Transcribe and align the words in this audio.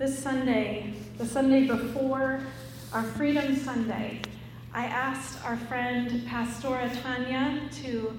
this 0.00 0.18
Sunday, 0.18 0.94
the 1.18 1.26
Sunday 1.26 1.66
before 1.66 2.40
our 2.94 3.02
Freedom 3.02 3.54
Sunday, 3.54 4.22
I 4.72 4.86
asked 4.86 5.44
our 5.44 5.58
friend 5.58 6.26
Pastora 6.26 6.90
Tanya 7.02 7.68
to 7.82 8.18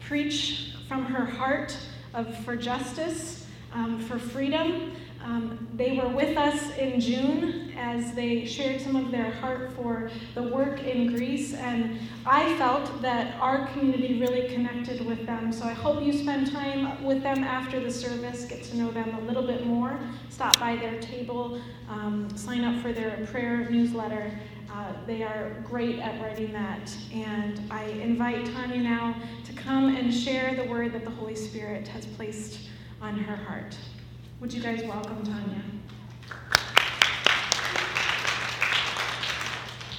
preach 0.00 0.72
from 0.88 1.04
her 1.04 1.26
heart 1.26 1.76
of, 2.14 2.34
for 2.46 2.56
justice, 2.56 3.46
um, 3.74 4.00
for 4.00 4.18
freedom. 4.18 4.92
Um, 5.24 5.68
they 5.74 5.96
were 5.96 6.08
with 6.08 6.36
us 6.36 6.76
in 6.76 7.00
June 7.00 7.72
as 7.76 8.12
they 8.12 8.44
shared 8.44 8.80
some 8.80 8.96
of 8.96 9.10
their 9.10 9.30
heart 9.30 9.72
for 9.72 10.10
the 10.34 10.42
work 10.42 10.82
in 10.82 11.12
Greece, 11.12 11.54
and 11.54 11.98
I 12.26 12.56
felt 12.56 13.02
that 13.02 13.34
our 13.40 13.66
community 13.68 14.20
really 14.20 14.48
connected 14.48 15.04
with 15.04 15.26
them. 15.26 15.52
So 15.52 15.64
I 15.64 15.72
hope 15.72 16.02
you 16.02 16.12
spend 16.12 16.50
time 16.50 17.04
with 17.04 17.22
them 17.22 17.44
after 17.44 17.80
the 17.80 17.90
service, 17.90 18.44
get 18.44 18.64
to 18.64 18.76
know 18.76 18.90
them 18.90 19.14
a 19.14 19.20
little 19.20 19.46
bit 19.46 19.66
more, 19.66 19.98
stop 20.28 20.58
by 20.58 20.76
their 20.76 21.00
table, 21.00 21.60
um, 21.88 22.28
sign 22.36 22.64
up 22.64 22.82
for 22.82 22.92
their 22.92 23.26
prayer 23.26 23.68
newsletter. 23.70 24.32
Uh, 24.72 24.92
they 25.06 25.22
are 25.22 25.56
great 25.64 25.98
at 25.98 26.20
writing 26.20 26.52
that. 26.52 26.94
And 27.12 27.60
I 27.70 27.84
invite 27.84 28.46
Tanya 28.46 28.80
now 28.80 29.14
to 29.44 29.52
come 29.54 29.96
and 29.96 30.12
share 30.12 30.54
the 30.54 30.64
word 30.64 30.92
that 30.92 31.04
the 31.04 31.10
Holy 31.10 31.34
Spirit 31.34 31.88
has 31.88 32.04
placed 32.06 32.68
on 33.00 33.18
her 33.18 33.36
heart. 33.36 33.76
Would 34.40 34.52
you 34.52 34.62
guys 34.62 34.84
welcome 34.84 35.20
Tanya? 35.24 35.62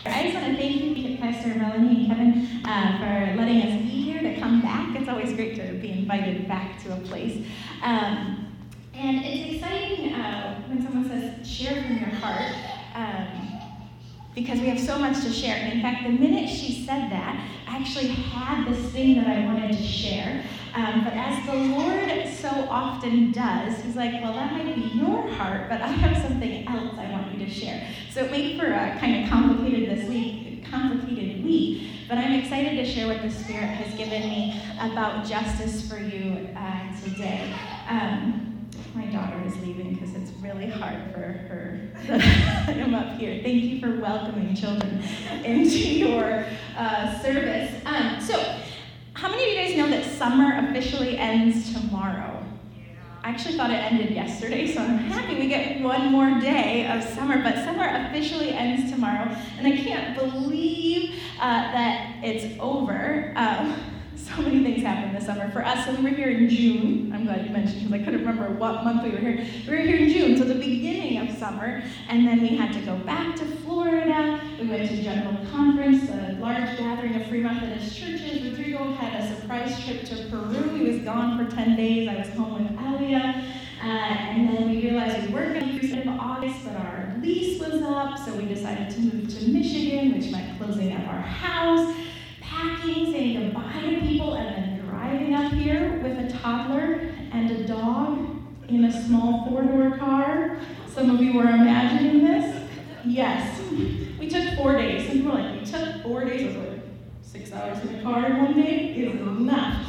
I 0.05 0.23
just 0.23 0.33
want 0.33 0.47
to 0.47 0.55
thank 0.55 0.97
you, 0.97 1.17
Pastor 1.17 1.55
Melanie 1.55 2.05
and 2.05 2.07
Kevin, 2.07 2.61
uh, 2.65 2.99
for 2.99 3.37
letting 3.37 3.61
us 3.63 3.81
be 3.81 4.01
here 4.01 4.21
to 4.21 4.39
come 4.39 4.61
back. 4.61 4.95
It's 4.95 5.09
always 5.09 5.33
great 5.33 5.55
to 5.55 5.73
be 5.73 5.91
invited 5.91 6.47
back 6.47 6.81
to 6.83 6.93
a 6.93 6.97
place. 7.01 7.45
Um, 7.83 8.55
and 8.93 9.25
it's 9.25 9.55
exciting 9.55 10.13
uh, 10.13 10.61
when 10.69 10.81
someone 10.83 11.09
says, 11.09 11.45
share 11.45 11.83
from 11.83 11.97
your 11.97 12.07
heart, 12.07 12.55
um, 12.95 13.59
because 14.33 14.61
we 14.61 14.67
have 14.67 14.79
so 14.79 14.97
much 14.97 15.21
to 15.21 15.33
share. 15.33 15.57
And 15.57 15.73
in 15.73 15.81
fact, 15.81 16.03
the 16.03 16.11
minute 16.11 16.49
she 16.49 16.85
said 16.85 17.11
that, 17.11 17.45
I 17.67 17.75
actually 17.75 18.07
had 18.07 18.71
this 18.71 18.89
thing 18.93 19.15
that 19.15 19.27
I 19.27 19.43
wanted 19.45 19.75
to 19.75 19.83
share. 19.83 20.45
Um, 20.73 21.03
but 21.03 21.13
as 21.13 21.45
the 21.45 21.53
Lord 21.53 22.27
so 22.27 22.49
often 22.69 23.31
does, 23.31 23.81
He's 23.83 23.95
like, 23.95 24.13
well, 24.21 24.33
that 24.33 24.51
might 24.51 24.75
be 24.75 24.81
your 24.97 25.27
heart, 25.29 25.69
but 25.69 25.81
I 25.81 25.87
have 25.87 26.21
something 26.21 26.67
else 26.67 26.97
I 26.97 27.11
want 27.11 27.37
you 27.37 27.45
to 27.45 27.51
share. 27.51 27.87
So 28.11 28.23
it 28.25 28.31
made 28.31 28.59
for 28.59 28.67
a 28.67 28.97
kind 28.99 29.23
of 29.23 29.29
complicated 29.29 29.97
this 29.97 30.07
week, 30.09 30.65
complicated 30.69 31.43
week. 31.43 31.89
But 32.07 32.17
I'm 32.17 32.33
excited 32.33 32.75
to 32.75 32.85
share 32.85 33.07
what 33.07 33.21
the 33.21 33.29
Spirit 33.29 33.67
has 33.67 33.95
given 33.95 34.21
me 34.29 34.59
about 34.79 35.27
justice 35.27 35.87
for 35.87 35.99
you 35.99 36.49
uh, 36.57 37.01
today. 37.03 37.53
Um, 37.87 38.49
my 38.95 39.05
daughter 39.05 39.41
is 39.45 39.55
leaving 39.61 39.93
because 39.93 40.15
it's 40.15 40.31
really 40.41 40.69
hard 40.69 41.13
for 41.13 41.19
her. 41.19 41.79
I'm 42.67 42.95
up 42.95 43.17
here. 43.17 43.41
Thank 43.43 43.63
you 43.63 43.79
for 43.79 43.99
welcoming 43.99 44.55
children 44.55 45.03
into 45.45 45.77
your 45.77 46.45
uh, 46.77 47.19
service. 47.19 47.71
Um, 47.85 48.19
so, 48.19 48.59
how 49.19 49.27
many 49.27 49.43
of 49.43 49.49
you 49.49 49.55
guys 49.55 49.75
know 49.75 49.89
that 49.89 50.05
summer 50.17 50.69
officially 50.69 51.17
ends 51.17 51.73
tomorrow? 51.73 52.41
I 53.21 53.31
actually 53.31 53.57
thought 53.57 53.69
it 53.69 53.73
ended 53.73 54.11
yesterday, 54.11 54.65
so 54.73 54.79
I'm 54.79 54.97
happy 54.97 55.37
we 55.37 55.49
get 55.49 55.81
one 55.81 56.09
more 56.09 56.39
day 56.39 56.89
of 56.89 57.03
summer. 57.03 57.43
But 57.43 57.55
summer 57.55 57.85
officially 57.85 58.51
ends 58.51 58.89
tomorrow, 58.89 59.29
and 59.57 59.67
I 59.67 59.75
can't 59.75 60.17
believe 60.17 61.19
uh, 61.35 61.71
that 61.73 62.23
it's 62.23 62.57
over. 62.61 63.33
Um, 63.35 63.75
so 64.27 64.41
many 64.41 64.63
things 64.63 64.83
happened 64.83 65.15
this 65.15 65.25
summer. 65.25 65.49
For 65.51 65.65
us, 65.65 65.85
so 65.85 65.93
we 65.95 66.03
were 66.03 66.09
here 66.09 66.29
in 66.29 66.49
June. 66.49 67.11
I'm 67.13 67.25
glad 67.25 67.45
you 67.45 67.51
mentioned 67.51 67.81
because 67.81 68.01
I 68.01 68.03
couldn't 68.03 68.19
remember 68.21 68.51
what 68.51 68.83
month 68.83 69.03
we 69.03 69.11
were 69.11 69.17
here. 69.17 69.45
We 69.67 69.71
were 69.71 69.81
here 69.81 69.97
in 69.97 70.09
June, 70.09 70.37
so 70.37 70.43
the 70.43 70.55
beginning 70.55 71.17
of 71.17 71.37
summer, 71.37 71.83
and 72.09 72.27
then 72.27 72.41
we 72.41 72.55
had 72.55 72.73
to 72.73 72.81
go 72.81 72.97
back 72.97 73.35
to 73.37 73.45
Florida. 73.45 74.39
We 74.59 74.67
went 74.67 74.89
to 74.89 75.01
General 75.01 75.45
Conference, 75.51 76.09
a 76.09 76.37
large 76.39 76.77
gathering 76.77 77.15
of 77.15 77.27
Free 77.27 77.41
Methodist 77.41 77.97
churches. 77.97 78.43
Rodrigo 78.43 78.91
had 78.93 79.23
a 79.23 79.35
surprise 79.35 79.83
trip 79.83 80.03
to 80.05 80.27
Peru. 80.29 80.75
He 80.75 80.89
was 80.89 80.99
gone 80.99 81.37
for 81.37 81.55
10 81.55 81.75
days. 81.75 82.07
I 82.09 82.17
was 82.17 82.29
home 82.29 82.63
with 82.63 82.79
Elia. 82.79 83.45
Uh, 83.81 83.85
and 83.85 84.49
then 84.49 84.69
we 84.69 84.81
realized 84.81 85.27
we 85.27 85.33
weren't 85.33 85.57
going 85.57 85.73
to 85.73 85.79
be 85.79 85.93
in 85.93 86.09
August, 86.09 86.65
but 86.65 86.75
our 86.75 87.15
lease 87.21 87.61
was 87.61 87.81
up, 87.81 88.17
so 88.17 88.35
we 88.35 88.45
decided 88.45 88.89
to 88.89 88.99
move 88.99 89.29
to 89.29 89.47
Michigan, 89.49 90.17
which 90.17 90.29
meant 90.31 90.59
closing 90.59 90.93
up 90.93 91.07
our 91.07 91.21
house 91.21 91.95
packing, 92.59 93.11
saying 93.11 93.39
goodbye 93.39 93.81
to 93.81 94.01
people, 94.01 94.33
and 94.33 94.55
then 94.55 94.85
driving 94.87 95.33
up 95.33 95.51
here 95.53 95.99
with 96.03 96.17
a 96.17 96.37
toddler 96.39 97.11
and 97.31 97.51
a 97.51 97.67
dog 97.67 98.37
in 98.67 98.85
a 98.85 99.05
small 99.05 99.47
four 99.47 99.63
door 99.63 99.97
car. 99.97 100.59
Some 100.99 101.11
of 101.11 101.21
you 101.21 101.31
were 101.31 101.47
imagining 101.47 102.25
this? 102.25 102.69
Yes. 103.05 103.57
We 104.19 104.27
took 104.29 104.55
four 104.57 104.73
days. 104.73 105.07
Some 105.07 105.19
people 105.19 105.31
were 105.31 105.39
like, 105.39 105.61
we 105.61 105.65
took 105.65 106.03
four 106.03 106.25
days. 106.25 106.53
I 106.53 106.59
was 106.59 106.67
like, 106.67 106.81
six 107.21 107.53
hours 107.53 107.79
in 107.79 107.95
the 107.95 108.03
car 108.03 108.25
in 108.25 108.43
one 108.43 108.53
day 108.61 108.95
is 108.95 109.13
enough. 109.13 109.81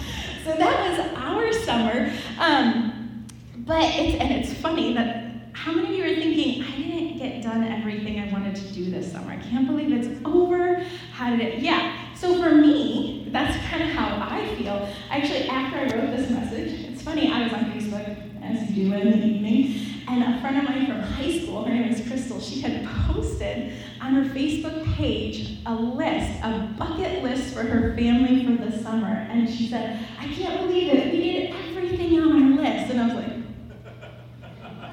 So 0.45 0.55
that 0.55 0.89
was 0.89 1.13
our 1.17 1.53
summer. 1.65 2.13
Um, 2.39 3.27
but 3.57 3.83
it's, 3.83 4.23
and 4.23 4.31
it's 4.31 4.55
funny 4.61 4.95
that 4.95 5.49
how 5.53 5.73
many 5.73 5.89
of 5.89 6.07
you 6.07 6.13
are 6.13 6.15
thinking, 6.15 6.63
I 6.63 6.77
didn't 6.77 7.19
get 7.19 7.43
done 7.43 7.65
everything 7.65 8.21
I 8.21 8.31
wanted 8.33 8.55
to 8.55 8.73
do 8.73 8.89
this 8.89 9.11
summer? 9.11 9.33
I 9.33 9.39
can't 9.39 9.67
believe 9.67 9.93
it's 9.93 10.25
over. 10.25 10.77
How 11.13 11.31
did 11.31 11.41
it? 11.41 11.59
Yeah. 11.59 12.15
So 12.15 12.41
for 12.41 12.55
me, 12.55 13.31
that's 13.33 13.57
kind 13.69 13.83
of 13.83 13.89
how 13.89 14.29
I 14.31 14.55
feel. 14.55 14.89
Actually, 15.11 15.49
after 15.49 15.77
I 15.77 15.83
wrote 15.83 16.17
this 16.17 16.31
message, 16.31 16.85
it's 16.85 17.03
funny, 17.03 17.33
I 17.33 17.43
was 17.43 17.53
on 17.53 17.65
Facebook, 17.73 18.45
as 18.45 18.71
you 18.71 18.85
do 18.91 18.95
in 18.95 19.11
the 19.11 19.27
evening, 19.27 19.90
and 20.09 20.23
a 20.23 20.41
friend 20.41 20.59
of 20.59 20.65
mine 20.65 20.87
from 20.87 21.01
high 21.01 21.39
school, 21.39 21.65
her 21.65 21.73
name 21.73 21.93
is 21.93 22.07
Crystal, 22.07 22.41
she 22.41 22.61
had 22.61 22.87
posted 23.07 23.73
on 24.01 24.15
her 24.15 24.25
Facebook 24.35 24.93
page 24.95 25.59
a 25.67 25.75
list, 25.75 26.43
a 26.43 26.75
bucket 26.79 27.23
list 27.23 27.55
for 27.55 27.63
her 27.63 27.95
family 27.95 28.45
for 28.45 28.65
the 28.65 28.83
summer. 28.83 29.27
And 29.31 29.49
she 29.49 29.69
said, 29.69 30.05
I 30.19 30.27
can't 30.29 30.61
believe 30.61 30.93
it. 30.93 31.13
We 31.13 31.21
did 31.21 31.55
everything 31.69 32.19
on 32.21 32.33
our 32.33 32.63
list. 32.63 32.91
And 32.91 33.01
I 33.01 33.07
was 33.07 33.15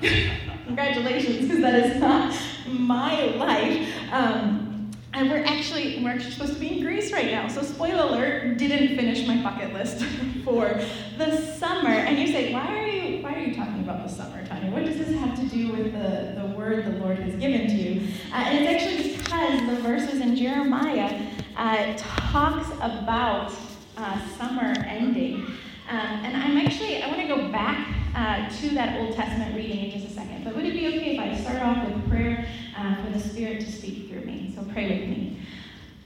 like, 0.02 0.38
congratulations, 0.66 1.42
because 1.42 1.62
that 1.62 1.76
is 1.76 2.00
not 2.00 2.38
my 2.68 3.26
life. 3.36 3.90
Um, 4.12 4.92
and 5.14 5.32
we're 5.32 5.44
actually 5.44 6.04
we're 6.04 6.12
actually 6.12 6.32
supposed 6.32 6.54
to 6.54 6.60
be 6.60 6.78
in 6.78 6.84
Greece 6.84 7.12
right 7.12 7.32
now. 7.32 7.48
So 7.48 7.64
spoiler 7.64 8.04
alert, 8.04 8.58
didn't 8.58 8.96
finish 8.96 9.26
my 9.28 9.42
bucket 9.42 9.74
list 9.74 10.04
for 10.46 10.80
the 11.18 11.38
summer. 11.56 11.90
And 11.90 12.20
you 12.20 12.28
say, 12.28 12.54
why 12.54 12.68
are 12.68 12.88
you 12.88 13.24
why 13.24 13.34
are 13.34 13.40
you 13.40 13.56
talking 13.56 13.77
about 13.98 14.10
the 14.10 14.16
summer, 14.16 14.46
Tanya? 14.46 14.72
What 14.72 14.86
does 14.86 14.98
this 14.98 15.16
have 15.20 15.36
to 15.40 15.46
do 15.48 15.72
with 15.72 15.94
the, 15.94 16.40
the 16.40 16.56
word 16.56 16.86
the 16.86 17.00
Lord 17.04 17.18
has 17.20 17.36
given 17.36 17.68
to 17.68 17.74
you? 17.74 18.14
Uh, 18.32 18.36
and 18.36 18.66
it's 18.66 18.84
actually 18.84 19.18
because 19.18 19.60
the 19.68 19.82
verses 19.82 20.22
in 20.22 20.36
Jeremiah 20.36 21.32
uh, 21.56 21.94
talks 21.98 22.70
about 22.82 23.54
uh, 23.98 24.20
summer 24.38 24.74
ending. 24.88 25.46
Um, 25.90 26.26
and 26.26 26.38
I'm 26.38 26.58
actually 26.58 27.02
I 27.02 27.08
want 27.08 27.22
to 27.22 27.28
go 27.28 27.52
back 27.52 27.96
uh, 28.16 28.50
to 28.60 28.70
that 28.76 29.00
Old 29.00 29.16
Testament 29.16 29.56
reading 29.56 29.86
in 29.86 29.92
just 29.92 30.12
a 30.12 30.14
second. 30.14 30.44
But 30.44 30.56
would 30.56 30.66
it 30.66 30.74
be 30.74 30.88
okay 30.88 31.16
if 31.16 31.20
I 31.20 31.36
start 31.42 31.62
off 31.64 31.88
with 31.88 32.10
prayer 32.10 32.48
uh, 32.78 33.04
for 33.04 33.12
the 33.12 33.20
Spirit 33.20 33.62
to 33.62 33.72
speak 33.72 34.10
through 34.10 34.26
me? 34.26 34.54
So 34.56 34.64
pray 34.74 35.00
with 35.00 35.10
me. 35.10 35.40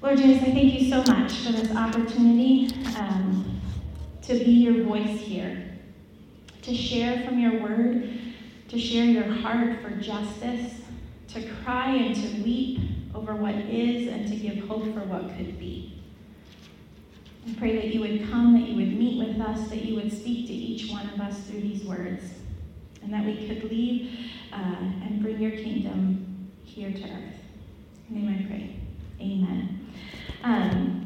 Lord 0.02 0.18
Jesus, 0.18 0.44
I 0.44 0.52
thank 0.52 0.80
you 0.80 0.90
so 0.90 1.04
much 1.12 1.34
for 1.34 1.52
this 1.52 1.76
opportunity 1.76 2.74
um, 2.98 3.62
to 4.24 4.34
be 4.34 4.52
your 4.52 4.84
voice 4.84 5.20
here, 5.20 5.72
to 6.62 6.76
share 6.76 7.26
from 7.26 7.40
your 7.40 7.62
word, 7.62 8.10
to 8.70 8.80
share 8.80 9.06
your 9.06 9.24
heart 9.24 9.82
for 9.82 9.92
justice, 9.92 10.82
to 11.30 11.48
cry 11.64 11.96
and 11.96 12.16
to 12.16 12.44
weep 12.44 12.80
over 13.14 13.36
what 13.36 13.56
is, 13.56 14.08
and 14.08 14.28
to 14.28 14.36
give 14.36 14.64
hope 14.68 14.84
for 14.94 15.02
what 15.02 15.36
could 15.38 15.60
be. 15.60 16.02
I 17.48 17.54
pray 17.56 17.76
that 17.76 17.88
you 17.88 18.02
would 18.02 18.30
come, 18.30 18.54
that 18.54 18.68
you 18.70 18.76
would 18.76 18.98
meet 18.98 19.28
with 19.28 19.42
us, 19.42 19.70
that 19.70 19.84
you 19.84 19.96
would 19.96 20.12
speak 20.12 20.48
to 20.48 20.54
each 20.54 20.92
one 20.92 21.10
of 21.10 21.20
us 21.20 21.40
through 21.42 21.62
these 21.62 21.84
words, 21.84 22.24
and 23.02 23.12
that 23.12 23.26
we 23.26 23.48
could 23.48 23.64
leave 23.70 24.32
uh, 24.54 24.56
and 24.56 25.22
bring 25.22 25.40
your 25.40 25.52
kingdom 25.52 26.50
here 26.64 26.92
to 26.92 27.04
earth. 27.04 27.36
In 28.10 28.26
name 28.26 28.46
I 28.46 28.48
pray. 28.48 28.76
Amen. 29.20 29.88
Um, 30.44 31.01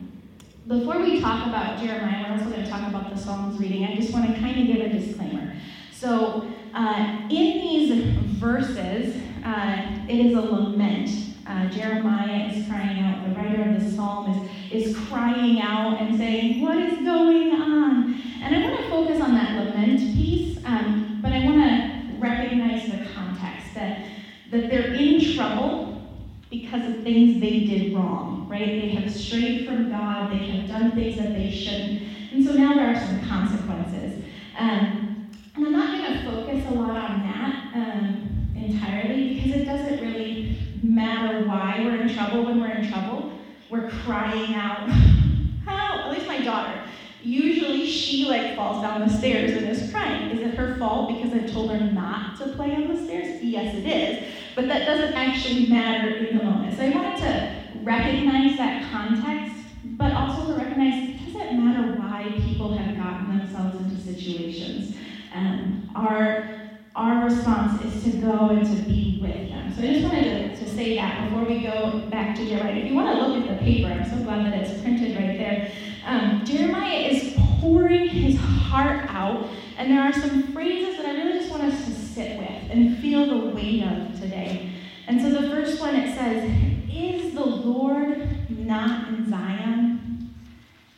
before 0.67 0.99
we 0.99 1.19
talk 1.21 1.45
about 1.45 1.79
Jeremiah, 1.79 2.25
we're 2.27 2.37
also 2.39 2.49
going 2.49 2.63
to 2.63 2.69
talk 2.69 2.87
about 2.87 3.13
the 3.13 3.21
Psalms 3.21 3.59
reading. 3.59 3.85
I 3.85 3.95
just 3.95 4.11
want 4.11 4.27
to 4.27 4.39
kind 4.39 4.59
of 4.59 4.67
give 4.67 4.85
a 4.85 4.89
disclaimer. 4.89 5.53
So, 5.91 6.47
uh, 6.73 7.19
in 7.29 7.29
these 7.29 8.03
verses, 8.39 9.15
uh, 9.43 10.05
it 10.09 10.25
is 10.25 10.35
a 10.35 10.41
lament. 10.41 11.09
Uh, 11.47 11.69
Jeremiah 11.69 12.51
is 12.51 12.67
crying 12.67 12.99
out. 12.99 13.27
The 13.27 13.35
writer 13.35 13.75
of 13.75 13.83
the 13.83 13.91
psalm 13.91 14.49
is, 14.71 14.87
is 14.87 14.97
crying 15.07 15.61
out 15.61 16.01
and 16.01 16.17
saying, 16.17 16.61
What 16.61 16.77
is 16.77 16.97
going 17.05 17.53
on? 17.53 18.19
And 18.41 18.55
I 18.55 18.67
want 18.67 18.81
to 18.81 18.89
focus 18.89 19.21
on 19.21 19.35
that 19.35 19.63
lament 19.63 19.99
piece, 20.15 20.57
um, 20.65 21.19
but 21.21 21.31
I 21.31 21.45
want 21.45 21.57
to 21.57 22.17
recognize 22.17 22.89
the 22.89 23.05
context 23.13 23.75
that, 23.75 24.07
that 24.49 24.69
they're 24.69 24.93
in 24.93 25.35
trouble 25.35 26.01
because 26.49 26.89
of 26.89 27.03
things 27.03 27.39
they 27.39 27.59
did 27.65 27.93
wrong, 27.93 28.34
right? 28.47 28.81
They 28.81 28.89
have 28.89 29.13
strayed 29.13 29.65
from 29.67 29.89
God, 29.89 30.31
they 30.31 30.37
have 30.37 30.67
done 30.67 30.91
things 30.91 31.17
that 31.17 31.33
they 31.33 31.49
shouldn't, 31.51 32.01
and 32.31 32.45
so 32.45 32.53
now 32.53 32.73
there 32.73 32.93
are 32.93 32.99
some 32.99 33.25
consequences. 33.27 34.23
Um, 34.57 35.29
and 35.55 35.65
I'm 35.65 35.71
not 35.71 35.97
going 35.97 36.19
to 36.19 36.31
focus 36.31 36.65
a 36.69 36.73
lot 36.73 37.09
on 37.09 37.21
that 37.21 37.71
um, 37.75 38.51
entirely 38.55 39.35
because 39.35 39.61
it 39.61 39.65
doesn't 39.65 40.01
really 40.01 40.57
matter 40.83 41.47
why 41.47 41.81
we're 41.83 42.01
in 42.01 42.13
trouble 42.13 42.45
when 42.45 42.59
we're 42.59 42.71
in 42.71 42.89
trouble. 42.91 43.31
We're 43.69 43.89
crying 43.89 44.53
out, 44.53 44.89
help! 45.65 46.05
At 46.05 46.11
least 46.11 46.27
my 46.27 46.41
daughter. 46.41 46.81
Usually 47.23 47.87
she 47.87 48.25
like 48.25 48.55
falls 48.55 48.83
down 48.83 49.01
the 49.01 49.09
stairs 49.09 49.51
and 49.51 49.67
is 49.67 49.91
crying. 49.91 50.29
Is 50.29 50.41
it 50.41 50.55
her 50.55 50.75
fault 50.77 51.09
because 51.09 51.33
I 51.33 51.47
told 51.47 51.71
her 51.71 51.79
not 51.79 52.37
to 52.37 52.49
play 52.49 52.75
on 52.75 52.93
the 52.93 53.03
stairs? 53.03 53.41
Yes, 53.43 53.75
it 53.75 53.85
is. 53.85 54.33
But 54.55 54.67
that 54.67 54.85
doesn't 54.85 55.13
actually 55.13 55.67
matter 55.67 56.15
in 56.15 56.37
the 56.37 56.43
moment. 56.43 56.77
So 56.77 56.83
I 56.83 56.89
wanted 56.89 57.17
to 57.21 57.64
recognize 57.83 58.57
that 58.57 58.91
context, 58.91 59.55
but 59.83 60.11
also 60.13 60.53
to 60.53 60.57
recognize 60.57 61.09
it 61.09 61.33
doesn't 61.33 61.63
matter 61.63 61.99
why 61.99 62.31
people 62.45 62.71
have 62.73 62.95
gotten 62.97 63.37
themselves 63.37 63.75
into 63.79 64.01
situations. 64.01 64.95
Um, 65.33 65.89
our 65.95 66.49
our 66.95 67.25
response 67.25 67.83
is 67.83 68.03
to 68.05 68.17
go 68.21 68.49
and 68.49 68.65
to 68.65 68.83
be 68.83 69.19
with 69.21 69.49
them. 69.49 69.73
So 69.75 69.81
I 69.81 69.87
just 69.87 70.03
wanted 70.03 70.55
to, 70.55 70.63
to 70.63 70.69
say 70.69 70.95
that 70.95 71.29
before 71.29 71.43
we 71.43 71.61
go 71.61 72.07
back 72.09 72.37
to 72.37 72.45
Jeremiah. 72.47 72.75
If 72.77 72.89
you 72.89 72.95
want 72.95 73.17
to 73.17 73.27
look 73.27 73.49
at 73.49 73.59
the 73.59 73.65
paper, 73.65 73.87
I'm 73.91 74.09
so 74.09 74.23
glad 74.23 74.45
that 74.45 74.53
it's 74.61 74.81
printed 74.81 75.13
right 75.17 75.37
there. 75.37 75.71
Um, 76.05 76.45
Jeremiah 76.45 76.99
is 77.09 77.33
pouring 77.59 78.07
his 78.07 78.39
heart 78.39 79.09
out, 79.09 79.49
and 79.77 79.91
there 79.91 80.01
are 80.01 80.13
some 80.13 80.53
phrases 80.53 80.95
that 80.95 81.05
I 81.05 81.11
really 81.15 81.39
just 81.39 81.51
want 81.51 81.63
us 81.63 81.83
to 81.83 81.91
sit 81.91 82.37
with 82.37 82.71
and 82.71 82.97
feel 82.99 83.25
the 83.25 83.53
weight 83.53 83.83
of 83.83 84.17
today. 84.19 84.71
And 85.07 85.21
so 85.21 85.29
the 85.29 85.49
first 85.49 85.81
one 85.81 85.95
it 85.95 86.15
says, 86.15 86.49
Is 86.95 87.33
the 87.33 87.45
Lord 87.45 88.49
not 88.49 89.09
in 89.09 89.29
Zion? 89.29 90.33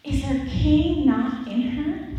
Is 0.04 0.22
their 0.22 0.46
king 0.46 1.08
not 1.08 1.48
in 1.48 1.62
her? 1.64 2.10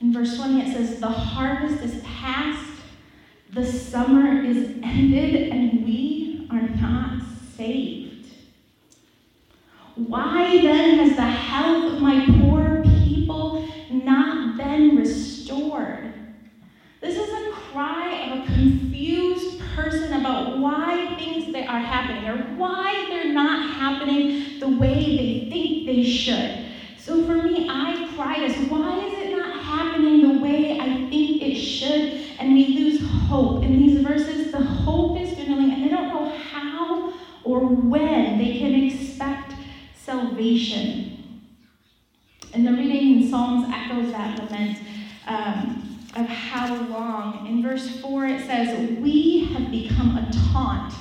In 0.00 0.12
verse 0.12 0.36
20, 0.36 0.60
it 0.60 0.72
says, 0.74 0.98
The 0.98 1.06
harvest 1.06 1.84
is 1.84 2.02
past, 2.02 2.68
the 3.52 3.64
summer 3.64 4.44
is 4.44 4.76
ended, 4.82 5.52
and 5.52 5.84
we 5.84 6.48
are 6.50 6.68
not 6.68 7.22
saved. 7.56 8.26
Why 9.94 10.60
then 10.60 10.98
has 10.98 11.14
the 11.14 11.22
health 11.22 11.94
of 11.94 12.02
my 12.02 12.26
poor 12.40 12.82
people 13.04 13.68
not 13.90 14.56
been 14.56 14.96
restored? 14.96 16.12
This 17.00 17.16
is 17.16 17.28
a 17.30 17.52
cry 17.52 18.30
of 18.30 18.40
a 18.40 18.46
confused 18.46 18.95
person 19.76 20.14
about 20.14 20.58
why 20.58 21.14
things 21.18 21.52
that 21.52 21.68
are 21.68 21.78
happening 21.78 22.28
or 22.28 22.38
why 22.56 23.06
they're 23.10 23.32
not 23.32 23.70
happening 23.74 24.58
the 24.58 24.68
way 24.68 25.16
they 25.16 25.50
think 25.50 25.86
they 25.86 26.02
should. 26.02 26.64
So 26.98 27.24
for 27.24 27.36
me, 27.36 27.68
I 27.70 28.10
cry 28.16 28.44
as 28.44 28.56
why 28.68 29.04
is 29.06 29.12
it 29.12 29.36
not 29.36 29.62
happening 29.62 30.22
the 30.22 30.42
way 30.42 30.80
I 30.80 31.08
think 31.10 31.42
it 31.42 31.54
should? 31.54 32.24
And 32.40 32.54
we 32.54 32.66
lose 32.68 33.00
hope. 33.28 33.62
In 33.62 33.78
these 33.78 34.00
verses, 34.00 34.50
the 34.50 34.60
hope 34.60 35.20
is 35.20 35.34
dwindling, 35.34 35.72
and 35.72 35.84
they 35.84 35.88
don't 35.88 36.08
know 36.08 36.30
how 36.30 37.12
or 37.44 37.60
when 37.60 38.38
they 38.38 38.58
can 38.58 38.74
expect 38.74 39.52
salvation. 39.94 41.12
And 42.52 42.66
the 42.66 42.72
reading 42.72 43.22
in 43.22 43.30
Psalms 43.30 43.68
echoes 43.72 44.10
that 44.12 44.42
lament 44.42 44.78
um, 45.26 45.86
of 46.16 46.26
how 46.26 46.74
long. 46.86 47.46
In 47.46 47.62
verse 47.62 48.00
4, 48.00 48.26
it 48.26 48.46
says, 48.46 48.98
We 48.98 49.44
have 49.52 49.70
become 49.70 50.16
a 50.16 50.30
taunt 50.52 50.94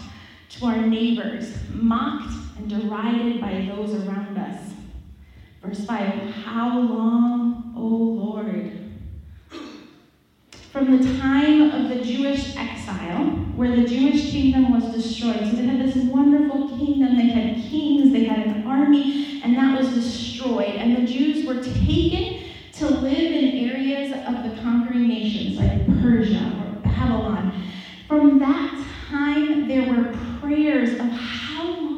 to 0.59 0.65
our 0.65 0.81
neighbors, 0.81 1.53
mocked 1.73 2.33
and 2.57 2.69
derided 2.69 3.41
by 3.41 3.69
those 3.75 3.93
around 3.93 4.37
us. 4.37 4.73
Verse 5.61 5.85
5 5.85 6.03
How 6.31 6.79
long, 6.79 7.73
O 7.75 7.81
Lord? 7.81 8.71
From 10.71 10.97
the 10.97 11.19
time 11.19 11.71
of 11.71 11.89
the 11.89 12.03
Jewish 12.03 12.55
exile, 12.57 13.25
where 13.55 13.75
the 13.75 13.85
Jewish 13.85 14.31
kingdom 14.31 14.73
was 14.73 14.93
destroyed, 14.93 15.39
so 15.39 15.55
they 15.55 15.65
had 15.65 15.79
this 15.79 15.95
wonderful 15.95 16.77
kingdom, 16.77 17.17
they 17.17 17.27
had 17.27 17.55
kings, 17.69 18.11
they 18.11 18.25
had 18.25 18.45
an 18.45 18.67
army, 18.67 19.41
and 19.43 19.55
that 19.55 19.79
was 19.79 19.93
destroyed. 19.93 20.75
And 20.75 20.97
the 20.97 21.11
Jews 21.11 21.45
were 21.45 21.63
taken 21.63 22.43
to 22.73 22.87
live 22.87 23.31
in 23.31 23.69
areas 23.69 24.11
of 24.11 24.43
the 24.43 24.61
conquering 24.61 25.07
nations 25.07 25.57
like 25.57 25.85
Persia 26.01 26.53
or 26.59 26.81
Babylon. 26.81 27.63
From 28.09 28.37
that 28.39 28.85
time, 29.07 29.69
there 29.69 29.87
were 29.89 30.13
prayers 30.41 30.99
of 30.99 31.07
how 31.07 31.79
long 31.79 31.95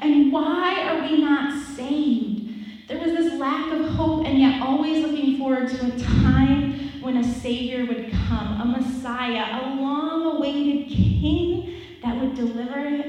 and 0.00 0.32
why 0.32 0.82
are 0.84 1.02
we 1.02 1.20
not 1.20 1.60
saved? 1.74 2.88
There 2.88 2.98
was 2.98 3.12
this 3.12 3.38
lack 3.38 3.72
of 3.72 3.86
hope, 3.90 4.26
and 4.26 4.38
yet 4.38 4.62
always 4.62 5.04
looking 5.04 5.38
forward 5.38 5.68
to 5.68 5.86
a 5.86 5.98
time 5.98 7.02
when 7.02 7.16
a 7.16 7.24
Savior 7.24 7.84
would 7.84 8.10
come, 8.12 8.60
a 8.60 8.64
Messiah, 8.64 9.60
a 9.60 9.74
long 9.80 10.36
awaited 10.36 10.88
King 10.88 11.82
that 12.02 12.16
would 12.20 12.34
deliver 12.34 13.02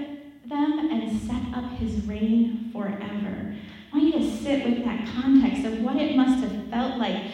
them 0.46 0.90
and 0.92 1.22
set 1.22 1.42
up 1.56 1.72
his 1.78 2.06
reign 2.06 2.70
forever. 2.74 3.56
I 3.94 3.98
want 3.98 4.14
you 4.14 4.20
to 4.20 4.38
sit 4.38 4.66
with 4.66 4.84
that 4.84 5.08
context 5.08 5.64
of 5.66 5.82
what 5.82 5.96
it 5.96 6.16
must 6.16 6.44
have 6.44 6.68
felt 6.70 6.98
like. 6.98 7.32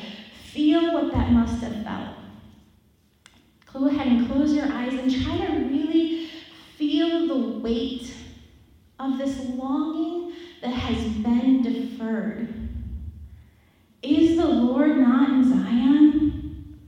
Feel 0.52 0.94
what 0.94 1.14
that 1.14 1.32
must 1.32 1.64
have 1.64 1.84
felt. 1.84 2.16
Go 3.74 3.88
ahead 3.88 4.08
and 4.08 4.30
close 4.30 4.54
your 4.54 4.72
eyes 4.72 4.94
and 4.94 5.24
try 5.24 5.38
to 5.48 5.54
really 5.54 6.30
feel 6.78 7.28
the 7.28 7.60
weight 7.60 8.14
of 9.00 9.18
this 9.18 9.38
longing 9.50 10.34
that 10.62 10.74
has 10.74 11.04
been 11.16 11.62
deferred. 11.62 12.48
Is 14.02 14.38
the 14.38 14.46
Lord 14.46 14.98
not 14.98 15.30
in 15.30 15.50
Zion? 15.50 16.80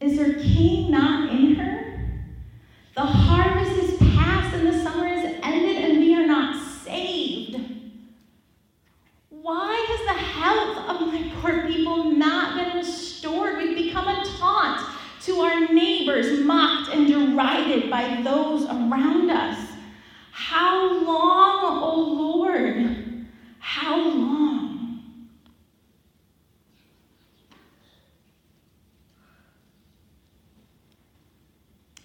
Is 0.00 0.18
her 0.18 0.34
king 0.34 0.90
not 0.90 1.30
in 1.30 1.56
her? 1.56 2.24
The 2.94 3.02
harvest 3.02 3.76
is 3.82 3.98
past 4.14 4.54
and 4.54 4.66
the 4.66 4.82
summer 4.82 5.06
is 5.06 5.34
ended, 5.42 5.76
and 5.76 5.98
we 5.98 6.14
are 6.14 6.26
not 6.26 6.60
saved. 6.84 7.60
Why 9.30 9.74
has 9.88 10.06
the 10.06 10.22
health 10.22 10.76
of 10.88 11.06
my 11.08 11.32
poor 11.40 11.66
people 11.66 12.04
not 12.04 12.56
been 12.56 12.76
restored? 12.76 13.58
We've 13.58 13.76
become 13.76 14.08
a 14.08 14.24
taunt 14.38 14.80
to 15.22 15.40
our 15.40 15.72
neighbors, 15.72 16.40
mocked 16.44 16.94
and 16.94 17.06
derided 17.06 17.90
by 17.90 18.22
those 18.22 18.64
around 18.64 19.30
us. 19.30 19.67
How 20.50 21.04
long, 21.04 21.82
O 21.82 21.94
Lord? 21.94 23.26
How 23.58 23.98
long? 23.98 25.18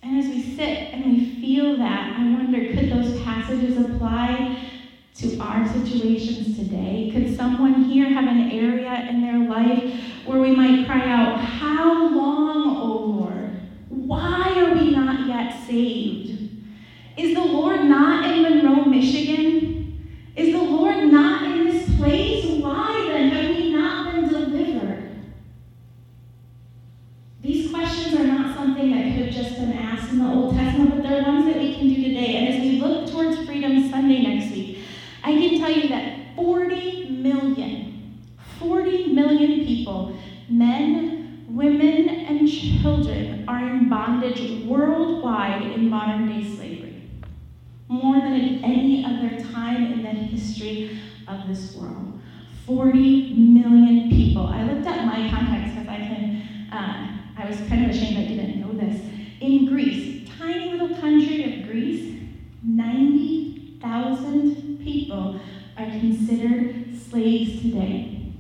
And 0.01 0.19
as 0.19 0.25
we 0.25 0.42
sit 0.44 0.60
and 0.94 1.06
we 1.06 1.40
feel 1.40 1.77
that, 1.77 2.20
I 2.20 2.34
wonder 2.34 2.74
could 2.74 2.91
those 2.91 3.22
passages 3.22 3.77
apply 3.77 4.60
to 5.20 5.38
our 5.39 5.65
situations 5.65 6.58
today? 6.58 7.12
Could 7.13 7.38
someone 7.38 7.86
here 7.86 8.10
have 8.10 8.27
an 8.27 8.51
area 8.51 9.08
in 9.10 9.22
their 9.22 9.39
life 9.50 10.03
where 10.25 10.41
we 10.41 10.53
might 10.53 10.86
cry 10.86 11.10
out, 11.10 11.39
How 11.39 12.13
long, 12.13 12.75
O 12.75 13.06
Lord? 13.06 13.51
Why 13.88 14.53
are 14.58 14.74
we 14.74 14.91
not 14.91 15.29
yet 15.29 15.65
saved? 15.65 16.33
Is 17.15 17.36
the 17.36 17.43
Lord 17.43 17.86
not 17.86 18.25
in 18.25 18.41
Monroe, 18.41 18.86
Michigan? 18.86 20.10
Is 20.36 20.51
the 20.51 20.63
Lord 20.63 21.12
not 21.12 21.43
in 21.43 21.65
this 21.65 21.96
place? 21.98 22.46
Why 22.60 23.08
then 23.08 23.29
have 23.29 23.55
we 23.55 23.72
not 23.72 24.12
been 24.12 24.29
delivered? 24.29 25.12
These 27.41 27.70
questions 27.72 28.20
are 28.20 28.24
not 28.24 28.55
something 28.55 28.89
that 28.91 29.15
could 29.15 29.25
have 29.25 29.34
just 29.34 29.55
been 29.55 29.74
asked 29.74 30.12
in 30.12 30.20
the 30.20 30.27
Old 30.27 30.55
Testament, 30.55 30.89
but 30.89 31.03
they're 31.03 31.22
ones 31.22 31.46
that 31.46 31.58
we 31.58 31.75
can 31.75 31.88
do 31.88 31.96
today. 31.96 32.36
And 32.38 32.48
as 32.55 32.62
we 32.62 32.82
look 32.82 33.12
towards 33.12 33.46
Freedom 33.46 33.91
Sunday 33.91 34.24
next 34.24 34.51
week, 34.51 34.79
I 35.24 35.34
can 35.34 35.60
tell 35.60 35.72
you 35.72 35.89
that 35.89 36.36
40 36.36 37.10
million, 37.10 38.24
40 38.58 39.13
million 39.13 39.65
people, 39.67 40.17
men, 40.50 41.46
women, 41.48 42.10
and 42.10 42.50
children, 42.50 43.46
are 43.48 43.70
in 43.70 43.88
bondage 43.88 44.65
worldwide 44.65 45.62
in 45.74 45.89
modern 45.89 46.27
day 46.27 46.55
slavery 46.55 46.93
more 47.93 48.15
than 48.15 48.34
at 48.34 48.63
any 48.63 49.05
other 49.05 49.39
time 49.51 49.94
in 49.94 50.01
the 50.01 50.10
history 50.10 51.00
of 51.27 51.48
this 51.48 51.75
world. 51.75 52.20
40 52.65 53.34
million 53.34 54.10
people. 54.10 54.48
I 54.48 54.63
looked 54.63 54.88
up 54.88 55.05
my 55.05 55.29
context 55.29 55.75
because 55.75 55.89
I 55.89 55.98
can, 55.98 56.70
uh, 56.72 57.20
I 57.38 57.46
was 57.48 57.58
kind 57.67 57.86
of 57.86 57.91
ashamed 57.91 58.17
I 58.17 58.25
didn't 58.25 58.60
know 58.62 58.72
this. 58.74 59.00
In 59.41 59.65
Greece, 59.65 60.29
tiny 60.38 60.72
little 60.72 60.96
country 60.98 61.43
of 61.43 61.63
Greece, 61.67 62.22
90,000 62.63 64.79
people 64.79 65.39
are 65.77 65.86
considered 65.86 66.98
slaves 66.98 67.62
today. 67.62 68.32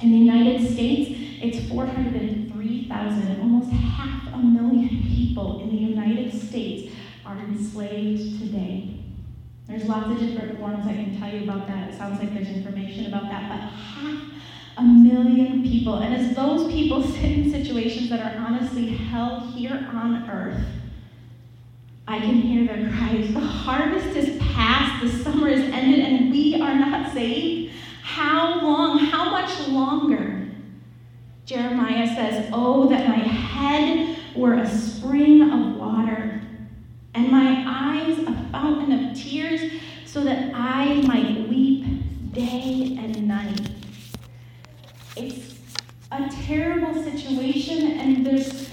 In 0.00 0.12
the 0.12 0.18
United 0.18 0.72
States, 0.72 1.18
it's 1.42 1.68
403,000. 1.68 3.40
Almost 3.40 3.70
half 3.70 4.32
a 4.32 4.38
million 4.38 5.02
people 5.02 5.60
in 5.60 5.70
the 5.70 5.76
United 5.76 6.32
States 6.32 6.92
are 7.26 7.36
enslaved 7.38 8.38
today. 8.40 8.97
There's 9.68 9.84
lots 9.84 10.10
of 10.10 10.18
different 10.18 10.58
forms 10.58 10.86
I 10.86 10.94
can 10.94 11.18
tell 11.18 11.30
you 11.30 11.44
about 11.44 11.66
that. 11.68 11.90
It 11.90 11.98
sounds 11.98 12.18
like 12.18 12.32
there's 12.32 12.48
information 12.48 13.06
about 13.06 13.24
that, 13.24 13.50
but 13.50 13.60
half 13.60 14.22
a 14.78 14.82
million 14.82 15.62
people. 15.62 15.96
And 15.96 16.14
as 16.14 16.34
those 16.34 16.72
people 16.72 17.02
sit 17.06 17.24
in 17.24 17.50
situations 17.50 18.08
that 18.08 18.20
are 18.20 18.38
honestly 18.38 18.88
hell 18.88 19.40
here 19.54 19.88
on 19.92 20.28
earth, 20.30 20.64
I 22.06 22.18
can 22.20 22.36
hear 22.36 22.66
their 22.66 22.90
cries. 22.90 23.34
The 23.34 23.40
harvest 23.40 24.16
is 24.16 24.40
past, 24.54 25.02
the 25.02 25.22
summer 25.22 25.48
is 25.48 25.60
ended, 25.60 26.00
and 26.00 26.30
we 26.30 26.58
are 26.60 26.74
not 26.74 27.12
saved. 27.12 27.74
How 28.02 28.62
long? 28.62 28.98
How 28.98 29.30
much 29.30 29.68
longer? 29.68 30.48
Jeremiah 31.44 32.06
says, 32.14 32.48
Oh, 32.52 32.88
that 32.88 33.06
my 33.08 33.16
head 33.16 34.18
were 34.34 34.54
a 34.54 34.68
spring 34.68 35.50
of 35.50 35.76
water, 35.76 36.27
eyes 37.78 38.18
a 38.18 38.48
fountain 38.50 39.10
of 39.10 39.16
tears, 39.16 39.60
so 40.04 40.24
that 40.24 40.52
I 40.54 41.00
might 41.02 41.48
weep 41.48 41.84
day 42.32 42.96
and 42.98 43.28
night. 43.28 43.70
It's 45.16 45.54
a 46.10 46.28
terrible 46.46 46.94
situation, 47.02 47.92
and 47.92 48.26
this 48.26 48.68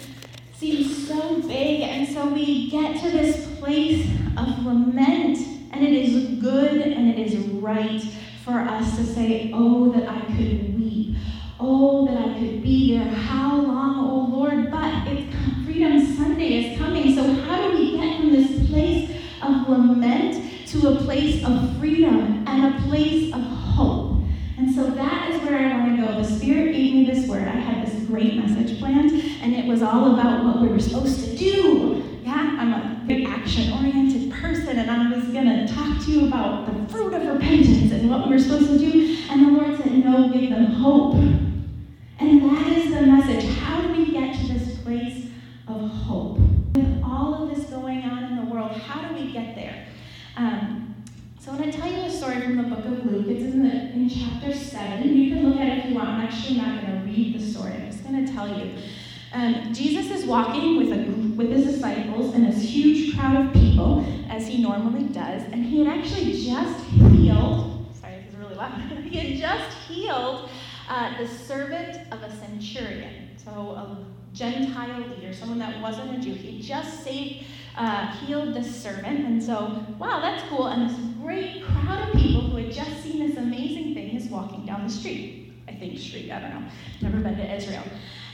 seems 0.56 1.08
so 1.08 1.42
big, 1.42 1.82
and 1.82 2.08
so 2.08 2.28
we 2.28 2.70
get 2.70 3.02
to 3.02 3.12
this 3.12 3.46
place 3.60 4.08
of 4.38 4.66
lament, 4.66 5.38
and 5.72 5.84
it 5.84 5.94
is 5.94 6.40
good 6.42 6.82
and 6.82 7.10
it 7.10 7.20
is 7.20 7.36
right 7.38 8.02
for 8.44 8.60
us 8.60 8.96
to 8.98 9.04
say, 9.04 9.52
Oh, 9.54 9.92
that 9.92 10.08
I 10.08 10.22
could 10.22 10.80
weep. 10.80 11.18
Oh, 11.60 12.06
that 12.08 12.18
I 12.18 12.40
could 12.40 12.62
be 12.62 12.98
there. 12.98 13.08
How 13.08 13.56
long, 13.56 14.06
oh 14.08 14.36
Lord? 14.36 14.72
But 14.72 15.08
it's 15.08 15.36
Freedom 15.66 16.16
Sunday 16.16 16.72
is 16.72 16.78
coming. 16.78 17.16
So, 17.16 17.24
how 17.24 17.70
do 17.70 17.78
we 17.78 17.98
get 17.98 18.20
from 18.20 18.32
this 18.32 18.70
place 18.70 19.10
of 19.42 19.68
lament 19.68 20.68
to 20.68 20.88
a 20.90 21.04
place 21.16 21.46
of 21.46 21.78
freedom 21.78 22.44
and 22.46 22.76
a 22.76 22.82
place 22.88 23.34
of 23.34 23.40
hope? 23.40 24.22
And 24.58 24.76
so 24.76 24.84
that 24.84 25.32
is 25.32 25.42
where 25.44 25.58
I 25.58 25.78
want 25.78 25.98
to 25.98 26.06
go. 26.06 26.22
The 26.22 26.26
Spirit 26.26 26.74
gave 26.74 26.94
me 26.94 27.06
this 27.06 27.26
word. 27.26 27.48
I 27.48 27.52
had 27.52 27.88
this 27.88 28.04
great 28.06 28.36
message 28.36 28.80
planned, 28.80 29.12
and 29.42 29.54
it 29.54 29.66
was 29.66 29.82
all 29.82 30.14
about 30.14 30.44
what 30.44 30.60
we 30.60 30.68
were 30.68 30.80
supposed 30.80 31.24
to 31.24 31.38
do. 31.38 32.20
Yeah, 32.22 32.58
I'm 32.60 32.74
a 32.74 33.02
very 33.06 33.26
action 33.26 33.72
oriented 33.72 34.30
person, 34.34 34.78
and 34.78 34.92
I 34.92 35.16
was 35.16 35.24
going 35.30 35.46
to 35.46 35.74
talk 35.74 36.04
to 36.04 36.12
you 36.12 36.28
about 36.28 36.66
the 36.66 36.92
fruit 36.92 37.14
of 37.14 37.26
repentance 37.26 37.94
and 37.94 38.10
what 38.10 38.28
we 38.28 38.34
were 38.34 38.40
supposed 38.40 38.68
to 38.68 38.78
do. 38.78 39.18
And 39.30 39.46
the 39.46 39.52
Lord 39.52 39.78
said, 39.78 39.94
No, 39.94 40.30
give 40.30 40.50
them 40.50 40.66
hope. 40.66 41.16
And 41.16 42.42
that 42.42 42.68
is 42.78 42.94
the 42.94 43.04
message. 43.04 43.58
How 43.60 43.82
do 43.82 43.94
we 43.94 44.12
get 44.12 44.38
to 44.38 44.48
this 44.48 44.78
place 44.80 45.28
of 45.70 45.90
hope? 45.90 46.40
With 46.76 47.02
all 47.06 47.42
of 47.42 47.56
this 47.56 47.70
going 47.70 48.04
on 48.04 48.24
in 48.26 48.36
the 48.36 48.54
world, 48.54 48.74
how 48.74 49.08
do 49.08 49.14
we 49.14 49.32
get 49.32 49.56
there? 49.56 49.88
Um, 50.36 50.86
so 51.46 51.52
I 51.52 51.58
want 51.58 51.72
to 51.72 51.80
tell 51.80 51.92
you 51.92 52.00
a 52.00 52.10
story 52.10 52.42
from 52.42 52.58
the 52.58 52.64
book 52.64 52.84
of 52.86 53.06
Luke. 53.06 53.28
It's 53.28 53.54
in, 54.06 54.10
chapter 54.10 54.54
7. 54.54 55.16
You 55.16 55.34
can 55.34 55.50
look 55.50 55.60
at 55.60 55.68
it 55.68 55.78
if 55.80 55.90
you 55.90 55.96
want. 55.96 56.10
I'm 56.10 56.22
actually 56.22 56.58
not 56.58 56.82
going 56.82 57.00
to 57.00 57.06
read 57.06 57.40
the 57.40 57.46
story. 57.46 57.74
I'm 57.74 57.92
just 57.92 58.04
going 58.04 58.26
to 58.26 58.32
tell 58.32 58.48
you. 58.48 58.74
Um, 59.34 59.74
Jesus 59.74 60.12
is 60.12 60.26
walking 60.26 60.78
with, 60.78 60.92
a, 60.92 61.12
with 61.36 61.50
his 61.50 61.66
disciples 61.66 62.34
and 62.36 62.46
this 62.46 62.62
huge 62.62 63.18
crowd 63.18 63.46
of 63.46 63.54
people, 63.54 64.06
as 64.30 64.48
he 64.48 64.62
normally 64.62 65.08
does, 65.08 65.44
and 65.52 65.66
he 65.66 65.84
had 65.84 65.98
actually 65.98 66.32
just 66.46 66.80
healed. 66.86 67.86
Sorry, 68.00 68.16
this 68.18 68.34
is 68.34 68.36
really 68.38 68.56
loud. 68.56 68.80
he 69.04 69.18
had 69.18 69.38
just 69.38 69.78
healed 69.88 70.50
uh, 70.88 71.18
the 71.18 71.28
servant 71.28 72.00
of 72.14 72.22
a 72.22 72.36
centurion, 72.38 73.30
so 73.44 73.52
a 73.52 74.06
Gentile 74.36 75.00
leader, 75.08 75.34
someone 75.34 75.60
that 75.60 75.82
wasn't 75.82 76.18
a 76.18 76.20
Jew. 76.20 76.34
He 76.34 76.62
just 76.62 77.04
saved, 77.04 77.46
uh, 77.78 78.12
healed 78.18 78.54
the 78.54 78.64
servant, 78.64 79.26
and 79.26 79.42
so 79.42 79.86
wow, 79.98 80.20
that's 80.20 80.44
cool. 80.50 80.68
And 80.68 80.90
this 80.90 80.98
great 81.22 81.64
crowd 81.64 82.10
of 82.10 82.14
people 82.20 82.42
who 82.42 82.58
had 82.58 82.72
just 82.72 83.02
seen 83.02 83.26
this 83.26 83.38
amazing 83.38 83.94
thing 83.94 84.14
is 84.16 84.28
walking 84.28 84.66
down 84.66 84.84
the 84.84 84.90
street. 84.90 85.54
I 85.70 85.72
think 85.72 85.98
street. 85.98 86.32
I 86.32 86.42
don't 86.42 86.50
know. 86.50 86.68
Never 87.02 87.20
been 87.20 87.38
to 87.38 87.56
Israel. 87.56 87.84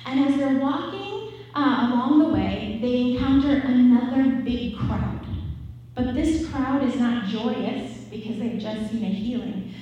And 0.08 0.28
as 0.28 0.36
they're 0.38 0.60
walking 0.60 1.34
uh, 1.54 1.90
along 1.92 2.20
the 2.20 2.30
way, 2.30 2.80
they 2.82 3.12
encounter 3.12 3.62
another 3.64 4.42
big 4.42 4.78
crowd. 4.78 5.26
But 5.94 6.16
this 6.16 6.50
crowd 6.50 6.84
is 6.84 6.96
not 6.96 7.28
joyous 7.28 7.92
because 8.10 8.40
they've 8.40 8.60
just 8.60 8.92
seen 8.92 9.04
a 9.04 9.08
healing. 9.08 9.74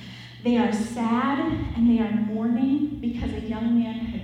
They 0.44 0.58
are 0.58 0.72
sad 0.72 1.38
and 1.76 1.88
they 1.88 2.02
are 2.02 2.12
mourning 2.12 2.98
because 3.00 3.32
a 3.32 3.40
young 3.40 3.78
man. 3.82 4.19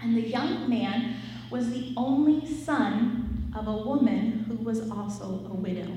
And 0.00 0.16
the 0.16 0.28
young 0.28 0.68
man 0.68 1.16
was 1.50 1.70
the 1.70 1.92
only 1.96 2.46
son 2.46 3.52
of 3.56 3.66
a 3.66 3.76
woman 3.76 4.44
who 4.48 4.56
was 4.56 4.90
also 4.90 5.24
a 5.50 5.54
widow. 5.54 5.92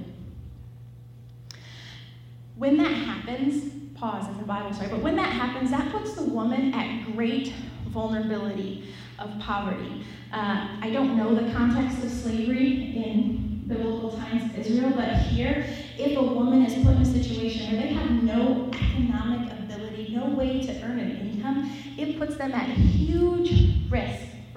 When 2.56 2.78
that 2.78 2.92
happens, 2.92 3.72
pause 3.96 4.28
in 4.28 4.38
the 4.38 4.44
Bible, 4.44 4.74
sorry, 4.74 4.90
but 4.90 5.02
when 5.02 5.16
that 5.16 5.32
happens, 5.32 5.72
that 5.72 5.92
puts 5.92 6.14
the 6.14 6.24
woman 6.24 6.74
at 6.74 7.06
great 7.14 7.54
vulnerability 7.88 8.94
of 9.20 9.38
poverty. 9.40 10.06
Uh, 10.32 10.78
I 10.82 10.90
don't 10.92 11.18
know 11.18 11.36
the 11.36 11.52
context 11.54 12.04
of 12.04 12.10
slavery 12.10 12.96
in 12.96 13.64
biblical 13.68 14.12
times 14.18 14.56
Israel, 14.58 14.94
but 14.96 15.18
here, 15.18 15.66
if 15.98 16.18
a 16.18 16.22
woman 16.22 16.66
is 16.66 16.74
put 16.86 16.96
in 16.96 17.02
a 17.02 17.06
situation 17.06 17.72
where 17.72 17.82
they 17.82 17.94
have 17.94 18.24
no 18.24 18.70
economic 18.74 19.52
ability, 19.52 20.14
no 20.16 20.30
way 20.30 20.62
to 20.62 20.82
earn 20.84 21.00
an 21.00 21.18
income, 21.18 21.72
it 21.98 22.18
puts 22.18 22.38
them 22.38 22.54
at 22.54 22.70
huge 22.70 23.71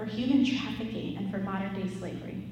for 0.04 0.10
human 0.10 0.44
trafficking 0.44 1.16
and 1.16 1.30
for 1.30 1.38
modern 1.38 1.74
day 1.74 1.88
slavery. 1.98 2.44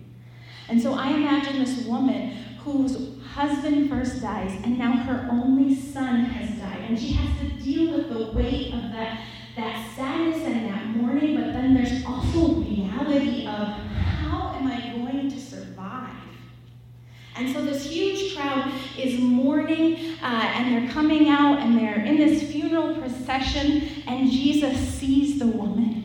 And 0.69 0.81
so 0.81 0.95
I 0.95 1.11
imagine 1.11 1.59
this 1.63 1.85
woman 1.85 2.31
whose 2.59 3.19
husband 3.35 3.91
first 3.91 4.23
dies, 4.23 4.53
and 4.65 4.79
now 4.79 4.93
her 4.93 5.29
only 5.31 5.75
son 5.75 6.25
has 6.25 6.59
died, 6.59 6.89
and 6.89 6.99
she 6.99 7.13
has 7.15 7.39
to 7.41 7.63
deal 7.63 7.97
with 7.97 8.09
the 8.09 8.33
weight 8.33 8.73
of 8.73 8.93
that 8.93 9.21
that 9.55 9.95
sadness 9.95 10.43
and 10.47 10.67
that 10.67 10.87
mourning, 10.87 11.37
but 11.37 11.53
then 11.53 11.75
there's 11.75 12.03
also 12.07 12.55
reality 12.55 13.47
of 13.47 13.69
how 13.69 14.55
am 14.55 14.67
I 14.67 14.95
going 14.97 15.31
to 15.31 15.39
survive? 15.39 16.09
And 17.37 17.53
so 17.53 17.63
this 17.63 17.85
huge 17.85 18.35
crowd 18.35 18.73
is 18.97 19.21
mourning, 19.21 20.17
uh, 20.23 20.53
and 20.55 20.73
they're 20.73 20.91
coming 20.91 21.29
out, 21.29 21.59
and 21.59 21.77
they're 21.77 22.03
in 22.03 22.17
this 22.17 22.51
funeral 22.51 22.95
procession, 22.95 24.03
and 24.07 24.31
Jesus 24.31 24.79
sees 24.95 25.39
the 25.39 25.49
woman. 25.49 26.02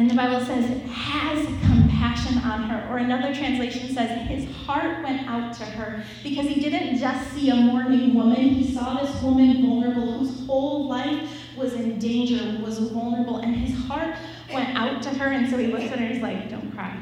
And 0.00 0.10
the 0.10 0.14
Bible 0.14 0.40
says, 0.40 0.64
has 0.90 1.44
compassion 1.44 2.38
on 2.38 2.62
her. 2.70 2.88
Or 2.90 2.96
another 2.96 3.34
translation 3.34 3.94
says, 3.94 4.26
his 4.28 4.50
heart 4.50 5.02
went 5.02 5.28
out 5.28 5.52
to 5.58 5.64
her 5.66 6.02
because 6.22 6.46
he 6.46 6.58
didn't 6.58 6.96
just 6.96 7.32
see 7.32 7.50
a 7.50 7.54
mourning 7.54 8.14
woman, 8.14 8.48
he 8.48 8.72
saw 8.72 8.94
this 8.94 9.22
woman 9.22 9.60
vulnerable 9.60 10.20
whose 10.20 10.46
whole 10.46 10.88
life 10.88 11.30
was 11.54 11.74
in 11.74 11.98
danger, 11.98 12.64
was 12.64 12.78
vulnerable, 12.78 13.40
and 13.40 13.54
his 13.54 13.76
heart 13.84 14.16
went 14.50 14.74
out 14.74 15.02
to 15.02 15.10
her. 15.10 15.32
And 15.32 15.50
so 15.50 15.58
he 15.58 15.66
looks 15.66 15.84
at 15.84 15.98
her 15.98 16.04
and 16.06 16.14
he's 16.14 16.22
like, 16.22 16.48
Don't 16.48 16.72
cry. 16.72 16.98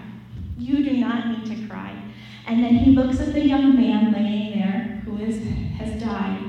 You 0.59 0.83
do 0.83 0.97
not 0.97 1.29
need 1.29 1.57
to 1.57 1.69
cry. 1.69 1.97
And 2.49 2.65
then 2.65 2.75
he 2.75 2.91
looks 2.91 3.21
at 3.21 3.33
the 3.33 3.47
young 3.47 3.77
man 3.77 4.11
laying 4.11 4.59
there 4.59 5.03
who 5.05 5.19
is, 5.19 5.41
has 5.79 6.03
died, 6.03 6.43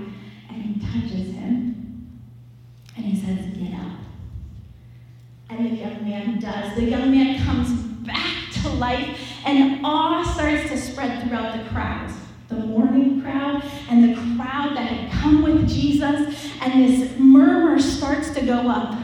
and 0.49 0.63
he 0.63 0.81
touches 0.81 1.31
him. 1.31 2.19
And 2.97 3.05
he 3.05 3.23
says, 3.23 3.55
Get 3.55 3.79
up. 3.79 3.98
The 5.63 5.75
young 5.75 6.03
man 6.03 6.39
does. 6.39 6.75
The 6.75 6.83
young 6.83 7.11
man 7.11 7.43
comes 7.45 7.69
back 8.05 8.51
to 8.61 8.69
life, 8.69 9.19
and 9.45 9.85
awe 9.85 10.23
starts 10.23 10.69
to 10.69 10.77
spread 10.77 11.27
throughout 11.27 11.57
the 11.57 11.69
crowd 11.69 12.09
the 12.49 12.55
mourning 12.55 13.21
crowd 13.21 13.63
and 13.89 14.03
the 14.03 14.15
crowd 14.15 14.75
that 14.75 14.87
had 14.87 15.11
come 15.11 15.43
with 15.43 15.69
Jesus, 15.69 16.51
and 16.61 16.83
this 16.83 17.17
murmur 17.17 17.79
starts 17.79 18.31
to 18.31 18.45
go 18.45 18.67
up. 18.67 18.97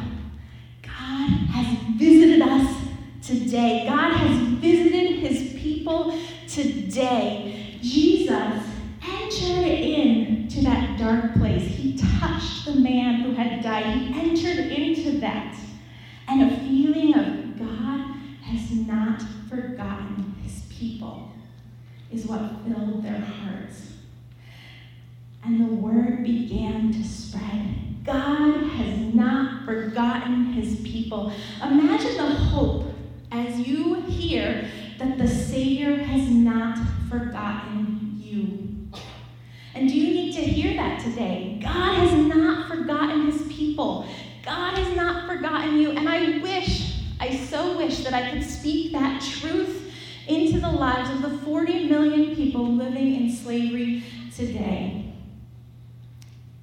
God 0.81 1.29
has 1.29 1.77
visited 1.95 2.41
us 2.41 2.75
today. 3.21 3.85
God 3.88 4.13
has 4.13 4.47
visited 4.59 5.19
his 5.19 5.62
people 5.62 6.19
today. 6.47 7.77
Jesus 7.81 8.63
entered 9.03 9.67
into 9.67 10.63
that 10.63 10.97
dark 10.97 11.35
place. 11.35 11.63
He 11.63 11.97
touched 12.19 12.65
the 12.65 12.75
man 12.75 13.21
who 13.21 13.33
had 13.33 13.62
died. 13.62 13.85
He 13.85 14.19
entered 14.19 14.71
into 14.71 15.19
that. 15.19 15.55
And 16.27 16.51
a 16.51 16.57
feeling 16.62 17.13
of 17.13 17.59
God 17.59 18.15
has 18.41 18.71
not 18.71 19.21
forgotten 19.47 20.35
his 20.43 20.63
people 20.71 21.31
is 22.15 22.25
what 22.25 22.39
filled 22.65 23.03
their 23.03 23.19
hearts. 23.19 23.91
And 25.43 25.60
the 25.60 25.75
word 25.75 26.24
began 26.24 26.93
to 26.93 27.03
spread. 27.03 28.03
God 28.05 28.63
has 28.63 29.13
not 29.13 29.65
forgotten 29.65 30.53
his 30.53 30.79
people. 30.79 31.31
Imagine 31.62 32.15
the 32.15 32.24
hope 32.24 32.86
as 33.31 33.60
you 33.60 33.95
hear 34.01 34.69
that 34.98 35.17
the 35.17 35.27
Savior 35.27 35.98
has 35.98 36.29
not 36.29 36.79
forgotten 37.10 38.15
you. 38.17 38.89
And 39.74 39.89
do 39.89 39.95
you 39.95 40.13
need 40.13 40.34
to 40.36 40.41
hear 40.41 40.74
that 40.75 41.03
today? 41.03 41.60
God 41.62 41.95
has 41.95 42.13
not 42.13 42.69
forgotten 42.69 43.29
his 43.29 43.41
people. 43.53 44.07
God 44.43 44.77
has 44.77 44.95
not 44.95 45.27
forgotten 45.27 45.77
you. 45.79 45.91
And 45.91 46.07
I 46.07 46.38
wish, 46.38 47.01
I 47.19 47.36
so 47.36 47.77
wish 47.77 48.03
that 48.03 48.13
I 48.13 48.31
could 48.31 48.43
speak 48.43 48.93
that 48.93 49.22
truth 49.22 49.84
into 50.27 50.60
the 50.60 50.72
lives 50.72 51.10
of 51.10 51.22
the 51.22 51.38
40 51.39 51.88
million 51.88 52.36
people 52.36 52.67
living 52.67 53.15
in 53.15 53.32
slavery 53.32 54.03
today. 54.36 55.13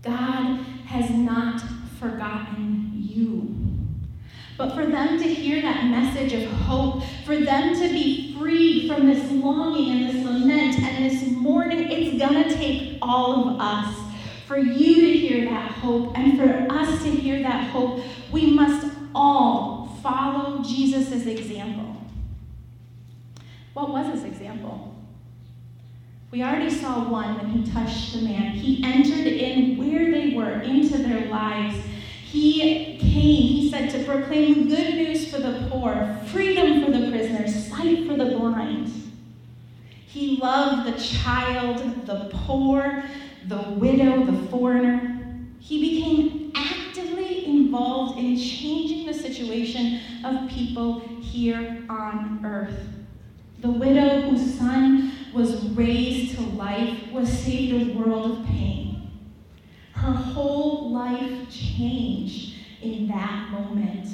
God 0.03 0.59
has 0.87 1.11
not 1.11 1.63
forgotten 1.99 2.91
you. 2.95 3.55
But 4.59 4.75
for 4.75 4.87
them 4.87 5.19
to 5.19 5.25
hear 5.25 5.63
that 5.63 5.87
message 5.87 6.33
of 6.35 6.51
hope, 6.53 7.03
for 7.25 7.37
them 7.37 7.75
to 7.75 7.89
be 7.89 8.37
freed 8.37 8.89
from 8.89 9.07
this 9.07 9.31
longing 9.31 9.91
and 9.91 10.15
this 10.15 10.25
lament 10.25 10.79
and 10.79 11.05
this 11.05 11.31
mourning, 11.31 11.91
it's 11.91 12.19
going 12.19 12.45
to 12.45 12.55
take 12.55 12.99
all 13.01 13.49
of 13.49 13.61
us. 13.61 13.97
For 14.47 14.59
you 14.59 14.95
to 15.01 15.13
hear 15.19 15.47
that 15.47 15.71
hope 15.71 16.17
and 16.19 16.37
for 16.37 16.67
us 16.71 17.03
to 17.05 17.11
hear 17.11 17.43
that 17.43 17.71
hope, 17.71 18.05
we 18.31 18.51
must 18.51 18.93
all 19.15 19.99
follow 20.03 20.63
Jesus' 20.63 21.27
example. 21.27 21.92
What 23.75 23.91
was 23.91 24.07
his 24.13 24.25
example? 24.25 24.95
We 26.31 26.43
already 26.43 26.71
saw 26.71 27.09
one 27.11 27.37
when 27.37 27.49
he 27.51 27.71
touched 27.71 28.15
the 28.15 28.23
man. 28.23 28.53
He 28.53 28.83
entered 28.85 29.27
in 29.27 29.77
where 29.77 30.11
they 30.11 30.35
were 30.35 30.61
into 30.61 30.99
their 30.99 31.29
lives. 31.29 31.77
He 32.25 32.97
came, 32.99 33.43
he 33.43 33.71
said, 33.71 33.91
to 33.91 34.05
proclaim 34.05 34.69
good 34.69 34.95
news 34.95 35.31
for 35.31 35.39
the 35.39 35.69
poor, 35.71 36.19
freedom 36.29 36.85
for 36.85 36.91
the 36.91 37.11
prisoners, 37.11 37.69
sight 37.69 38.07
for 38.07 38.17
the 38.17 38.37
blind. 38.37 38.91
He 40.07 40.39
loved 40.39 40.89
the 40.89 40.99
child, 41.03 42.07
the 42.07 42.31
poor, 42.33 43.05
the 43.49 43.63
widow, 43.77 44.25
the 44.25 44.49
foreigner. 44.49 45.21
He 45.61 45.81
became 45.81 46.53
actively 46.55 47.47
involved 47.47 48.19
in 48.19 48.37
changing 48.37 49.07
the 49.07 49.15
situation 49.15 50.01
of 50.25 50.51
people 50.51 51.01
here 51.21 51.85
on 51.89 52.41
earth. 52.45 52.92
The 53.63 53.71
widow 53.71 54.23
whose 54.23 54.59
son 54.59 55.13
was 55.33 55.65
raised 55.67 56.35
to 56.35 56.43
life 56.43 57.13
was 57.13 57.33
saved 57.33 57.91
a 57.91 57.95
world 57.97 58.33
of 58.41 58.47
pain. 58.47 59.09
Her 59.93 60.11
whole 60.11 60.91
life 60.93 61.49
changed 61.49 62.57
in 62.83 63.07
that 63.07 63.51
moment. 63.53 64.09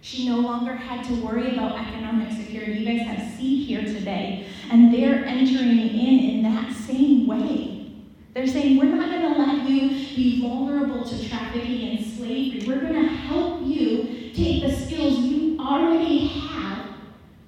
She 0.00 0.26
no 0.26 0.38
longer 0.38 0.74
had 0.74 1.04
to 1.04 1.14
worry 1.16 1.52
about 1.52 1.78
economic 1.78 2.32
security. 2.32 2.80
You 2.80 2.86
guys 2.86 3.06
have 3.06 3.38
seed 3.38 3.68
here 3.68 3.82
today, 3.82 4.46
and 4.70 4.92
they're 4.92 5.26
entering 5.26 5.78
in 5.78 6.18
in 6.30 6.42
that 6.44 6.74
same 6.74 7.26
way. 7.26 7.92
They're 8.32 8.46
saying, 8.46 8.78
We're 8.78 8.84
not 8.84 9.10
going 9.10 9.34
to 9.34 9.38
let 9.38 9.68
you 9.68 9.90
be 10.16 10.40
vulnerable 10.40 11.04
to 11.04 11.28
trafficking 11.28 11.98
and 11.98 12.06
slavery. 12.06 12.64
We're 12.66 12.80
going 12.80 12.94
to 12.94 13.06
help 13.06 13.66
you 13.66 14.30
take 14.32 14.62
the 14.62 14.72
skills 14.74 15.18
you 15.18 15.58
already 15.60 16.28
have 16.28 16.49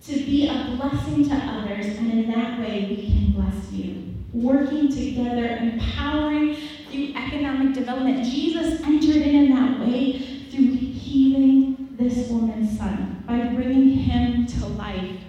to 0.07 0.13
be 0.15 0.49
a 0.49 0.77
blessing 0.77 1.29
to 1.29 1.35
others, 1.35 1.87
and 1.87 2.11
in 2.11 2.31
that 2.33 2.59
way 2.59 2.87
we 2.89 3.07
can 3.07 3.33
bless 3.33 3.73
you. 3.73 4.15
Working 4.33 4.89
together, 4.91 5.57
empowering 5.57 6.57
through 6.91 7.15
economic 7.15 7.75
development. 7.75 8.25
Jesus 8.25 8.81
entered 8.83 9.17
in 9.17 9.35
in 9.35 9.55
that 9.55 9.81
way 9.81 10.19
through 10.51 10.75
healing 10.75 11.97
this 11.99 12.29
woman's 12.29 12.77
son 12.77 13.23
by 13.27 13.45
bringing 13.49 13.91
him 13.91 14.47
to 14.47 14.67
life. 14.67 15.21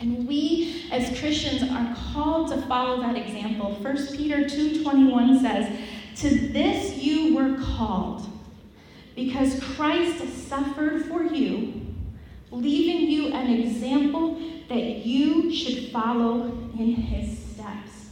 And 0.00 0.28
we 0.28 0.88
as 0.92 1.18
Christians 1.18 1.62
are 1.70 1.96
called 2.12 2.48
to 2.48 2.62
follow 2.62 3.00
that 3.00 3.16
example. 3.16 3.74
1 3.82 4.16
Peter 4.16 4.48
2:21 4.48 5.40
says, 5.40 5.68
"To 6.16 6.28
this 6.28 7.02
you 7.02 7.34
were 7.34 7.54
called, 7.54 8.26
because 9.16 9.58
Christ 9.60 10.48
suffered 10.48 11.06
for 11.06 11.24
you." 11.24 11.81
Leaving 12.52 13.10
you 13.10 13.28
an 13.28 13.50
example 13.50 14.38
that 14.68 15.06
you 15.06 15.52
should 15.52 15.90
follow 15.90 16.46
in 16.78 16.94
his 16.94 17.38
steps. 17.38 18.10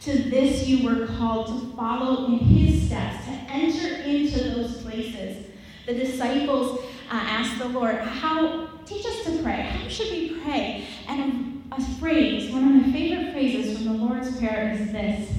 To 0.00 0.30
this 0.30 0.66
you 0.66 0.88
were 0.88 1.06
called 1.06 1.46
to 1.48 1.76
follow 1.76 2.26
in 2.26 2.38
his 2.38 2.86
steps, 2.86 3.24
to 3.26 3.30
enter 3.50 4.02
into 4.02 4.38
those 4.50 4.82
places. 4.82 5.46
The 5.86 5.94
disciples 5.94 6.80
uh, 7.10 7.14
asked 7.14 7.58
the 7.58 7.68
Lord, 7.68 7.96
How 7.96 8.68
teach 8.86 9.04
us 9.04 9.24
to 9.24 9.42
pray? 9.42 9.62
How 9.62 9.88
should 9.88 10.10
we 10.10 10.40
pray? 10.40 10.86
And 11.06 11.62
a, 11.70 11.76
a 11.76 11.80
phrase, 11.98 12.52
one 12.52 12.64
of 12.64 12.86
my 12.86 12.92
favorite 12.92 13.32
phrases 13.32 13.76
from 13.76 13.86
the 13.86 14.04
Lord's 14.04 14.36
Prayer 14.38 14.72
is 14.72 14.90
this 14.92 15.30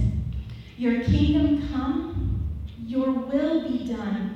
Your 0.78 1.04
kingdom 1.04 1.67
come, 1.71 2.47
your 2.86 3.12
will 3.12 3.67
be 3.67 3.88
done. 3.88 4.34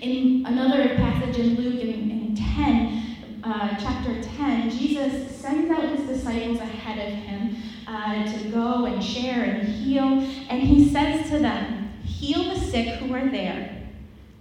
In 0.00 0.46
another 0.46 0.94
passage 0.96 1.38
in 1.38 1.56
Luke, 1.56 1.82
in, 1.82 2.08
10, 2.58 3.40
uh, 3.44 3.67
chapter 3.78 4.20
10, 4.22 4.70
Jesus 4.70 5.36
sends 5.36 5.70
out 5.70 5.96
his 5.96 6.08
disciples 6.08 6.58
ahead 6.58 7.12
of 7.12 7.18
him 7.18 7.56
uh, 7.86 8.24
to 8.24 8.48
go 8.50 8.86
and 8.86 9.02
share 9.02 9.44
and 9.44 9.68
heal. 9.68 10.04
And 10.48 10.62
he 10.62 10.90
says 10.90 11.30
to 11.30 11.38
them, 11.38 11.92
Heal 12.02 12.54
the 12.54 12.58
sick 12.58 12.98
who 12.98 13.14
are 13.14 13.28
there 13.28 13.88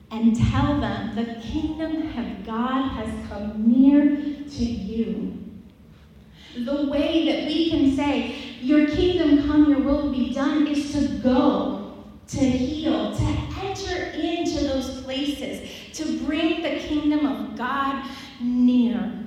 and 0.10 0.36
tell 0.50 0.80
them 0.80 1.15
the 1.15 1.36
kingdom 1.41 2.17
of 2.17 2.45
God 2.45 2.89
has 2.89 3.30
come 3.30 3.63
near 3.67 4.15
to 4.15 4.65
you. 4.65 5.34
The 6.56 6.88
way 6.89 7.26
that 7.26 7.47
we 7.47 7.69
can 7.69 7.95
say, 7.95 8.36
Your 8.62 8.88
kingdom 8.88 9.47
come, 9.47 9.69
your 9.69 9.82
will 9.82 10.12
be 10.12 10.34
done, 10.34 10.65
is 10.67 10.91
to 10.93 11.19
go, 11.19 12.06
to 12.30 12.39
heal, 12.39 13.15
to 13.15 13.23
enter 13.62 14.06
into 14.17 14.63
those 14.63 15.02
places, 15.04 15.69
to 15.93 16.17
bring 16.26 16.63
the 16.63 16.80
kingdom 16.80 17.26
of 17.26 17.56
God 17.56 18.04
near. 18.41 19.26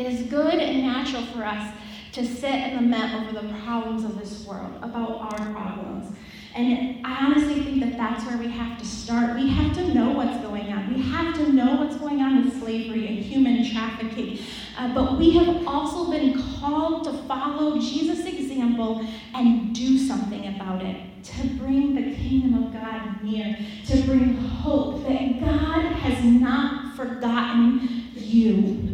It 0.00 0.06
is 0.06 0.22
good 0.30 0.54
and 0.54 0.80
natural 0.80 1.26
for 1.26 1.44
us 1.44 1.74
to 2.12 2.24
sit 2.24 2.50
and 2.50 2.76
lament 2.76 3.22
over 3.22 3.38
the 3.38 3.52
problems 3.64 4.02
of 4.02 4.18
this 4.18 4.46
world, 4.46 4.74
about 4.80 5.20
our 5.20 5.52
problems. 5.52 6.16
And 6.54 7.06
I 7.06 7.26
honestly 7.26 7.62
think 7.62 7.80
that 7.80 7.98
that's 7.98 8.24
where 8.24 8.38
we 8.38 8.48
have 8.48 8.78
to 8.78 8.84
start. 8.86 9.36
We 9.36 9.50
have 9.50 9.74
to 9.74 9.92
know 9.92 10.12
what's 10.12 10.42
going 10.42 10.72
on. 10.72 10.94
We 10.94 11.02
have 11.02 11.34
to 11.34 11.52
know 11.52 11.82
what's 11.82 11.96
going 11.96 12.22
on 12.22 12.46
with 12.46 12.58
slavery 12.62 13.08
and 13.08 13.18
human 13.18 13.70
trafficking. 13.70 14.38
Uh, 14.78 14.94
but 14.94 15.18
we 15.18 15.32
have 15.32 15.66
also 15.68 16.10
been 16.10 16.42
called 16.58 17.04
to 17.04 17.12
follow 17.24 17.78
Jesus' 17.78 18.24
example 18.24 19.06
and 19.34 19.74
do 19.74 19.98
something 19.98 20.56
about 20.56 20.82
it 20.82 21.22
to 21.24 21.46
bring 21.58 21.94
the 21.94 22.16
kingdom 22.16 22.64
of 22.64 22.72
God 22.72 23.22
near, 23.22 23.54
to 23.84 24.02
bring 24.04 24.34
hope 24.38 25.06
that 25.06 25.40
God 25.40 25.82
has 25.82 26.24
not 26.24 26.96
forgotten 26.96 28.08
you. 28.14 28.89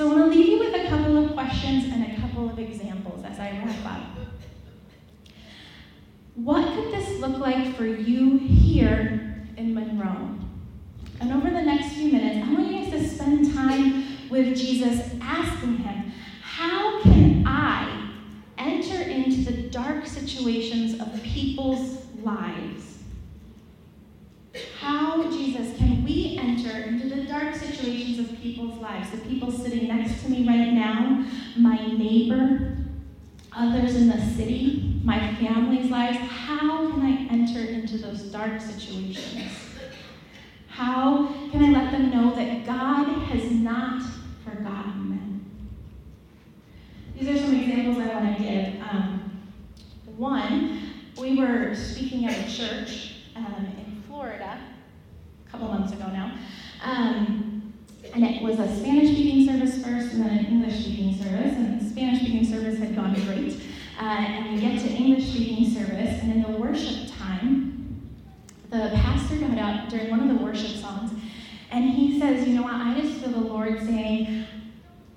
So 0.00 0.10
I 0.10 0.14
want 0.14 0.32
to 0.32 0.38
leave 0.38 0.48
you 0.48 0.58
with 0.58 0.74
a 0.74 0.88
couple 0.88 1.22
of 1.22 1.34
questions 1.34 1.84
and 1.92 2.10
a 2.10 2.20
couple 2.22 2.48
of 2.48 2.58
examples 2.58 3.22
as 3.22 3.38
I 3.38 3.50
wrap 3.50 3.84
up. 3.84 4.02
What 6.36 6.66
could 6.74 6.90
this 6.90 7.20
look 7.20 7.36
like 7.36 7.76
for 7.76 7.84
you 7.84 8.38
here 8.38 9.44
in 9.58 9.74
Monroe? 9.74 10.38
And 11.20 11.32
over 11.34 11.50
the 11.50 11.60
next 11.60 11.92
few 11.92 12.10
minutes, 12.10 12.48
I 12.48 12.50
want 12.50 12.72
you 12.72 12.80
guys 12.80 12.92
to 12.92 13.08
spend 13.10 13.52
time 13.52 14.30
with 14.30 14.56
Jesus 14.56 15.12
asking 15.20 15.76
him, 15.76 16.12
How 16.40 17.02
can 17.02 17.44
I 17.46 18.10
enter 18.56 19.02
into 19.02 19.52
the 19.52 19.68
dark 19.68 20.06
situations 20.06 20.98
of 20.98 21.22
people's 21.22 22.06
lives. 22.22 22.89
How, 24.78 25.30
Jesus, 25.30 25.76
can 25.76 26.04
we 26.04 26.38
enter 26.40 26.70
into 26.70 27.08
the 27.08 27.24
dark 27.24 27.54
situations 27.54 28.18
of 28.18 28.40
people's 28.40 28.78
lives? 28.80 29.10
The 29.10 29.18
people 29.18 29.50
sitting 29.50 29.88
next 29.88 30.22
to 30.22 30.30
me 30.30 30.46
right 30.46 30.72
now, 30.72 31.26
my 31.56 31.76
neighbor, 31.86 32.76
others 33.52 33.96
in 33.96 34.08
the 34.08 34.20
city, 34.36 35.00
my 35.04 35.34
family's 35.34 35.90
lives. 35.90 36.18
How 36.18 36.90
can 36.90 37.02
I 37.02 37.32
enter 37.32 37.60
into 37.60 37.98
those 37.98 38.22
dark 38.22 38.60
situations? 38.60 39.52
How 40.68 41.26
can 41.50 41.64
I 41.64 41.82
let 41.82 41.92
them 41.92 42.10
know 42.10 42.34
that 42.34 42.64
God 42.64 43.06
has 43.28 43.50
not 43.50 44.02
forgotten 44.44 45.10
them? 45.10 45.50
These 47.18 47.28
are 47.28 47.44
some 47.44 47.54
examples 47.54 47.98
I 47.98 48.14
want 48.14 48.36
to 48.36 48.42
give. 48.42 48.82
Um, 48.82 49.42
one, 50.16 50.90
we 51.18 51.36
were 51.36 51.74
speaking 51.74 52.26
at 52.26 52.48
a 52.48 52.50
church 52.50 53.14
um, 53.36 53.69
Florida 54.20 54.60
a 55.46 55.50
couple 55.50 55.68
months 55.68 55.94
ago 55.94 56.06
now. 56.08 56.34
Um, 56.84 57.72
and 58.12 58.22
it 58.22 58.42
was 58.42 58.58
a 58.58 58.68
Spanish 58.76 59.12
speaking 59.12 59.46
service 59.46 59.82
first 59.82 60.12
and 60.12 60.22
then 60.22 60.38
an 60.40 60.44
English 60.44 60.84
speaking 60.84 61.16
service. 61.16 61.56
And 61.56 61.80
the 61.80 61.88
Spanish 61.88 62.20
speaking 62.20 62.44
service 62.44 62.78
had 62.78 62.94
gone 62.94 63.14
great. 63.14 63.58
Uh, 63.98 64.04
and 64.04 64.54
we 64.54 64.60
get 64.60 64.78
to 64.78 64.88
English 64.90 65.26
speaking 65.26 65.70
service, 65.72 66.20
and 66.20 66.32
in 66.32 66.42
the 66.42 66.58
worship 66.58 67.10
time, 67.18 68.10
the 68.68 68.90
pastor 68.94 69.36
got 69.36 69.58
up 69.58 69.88
during 69.88 70.10
one 70.10 70.28
of 70.28 70.38
the 70.38 70.44
worship 70.44 70.76
songs 70.76 71.12
and 71.70 71.88
he 71.88 72.20
says, 72.20 72.46
You 72.46 72.56
know 72.56 72.62
what? 72.62 72.74
I 72.74 73.00
just 73.00 73.20
feel 73.20 73.30
the 73.30 73.38
Lord 73.38 73.78
saying, 73.80 74.44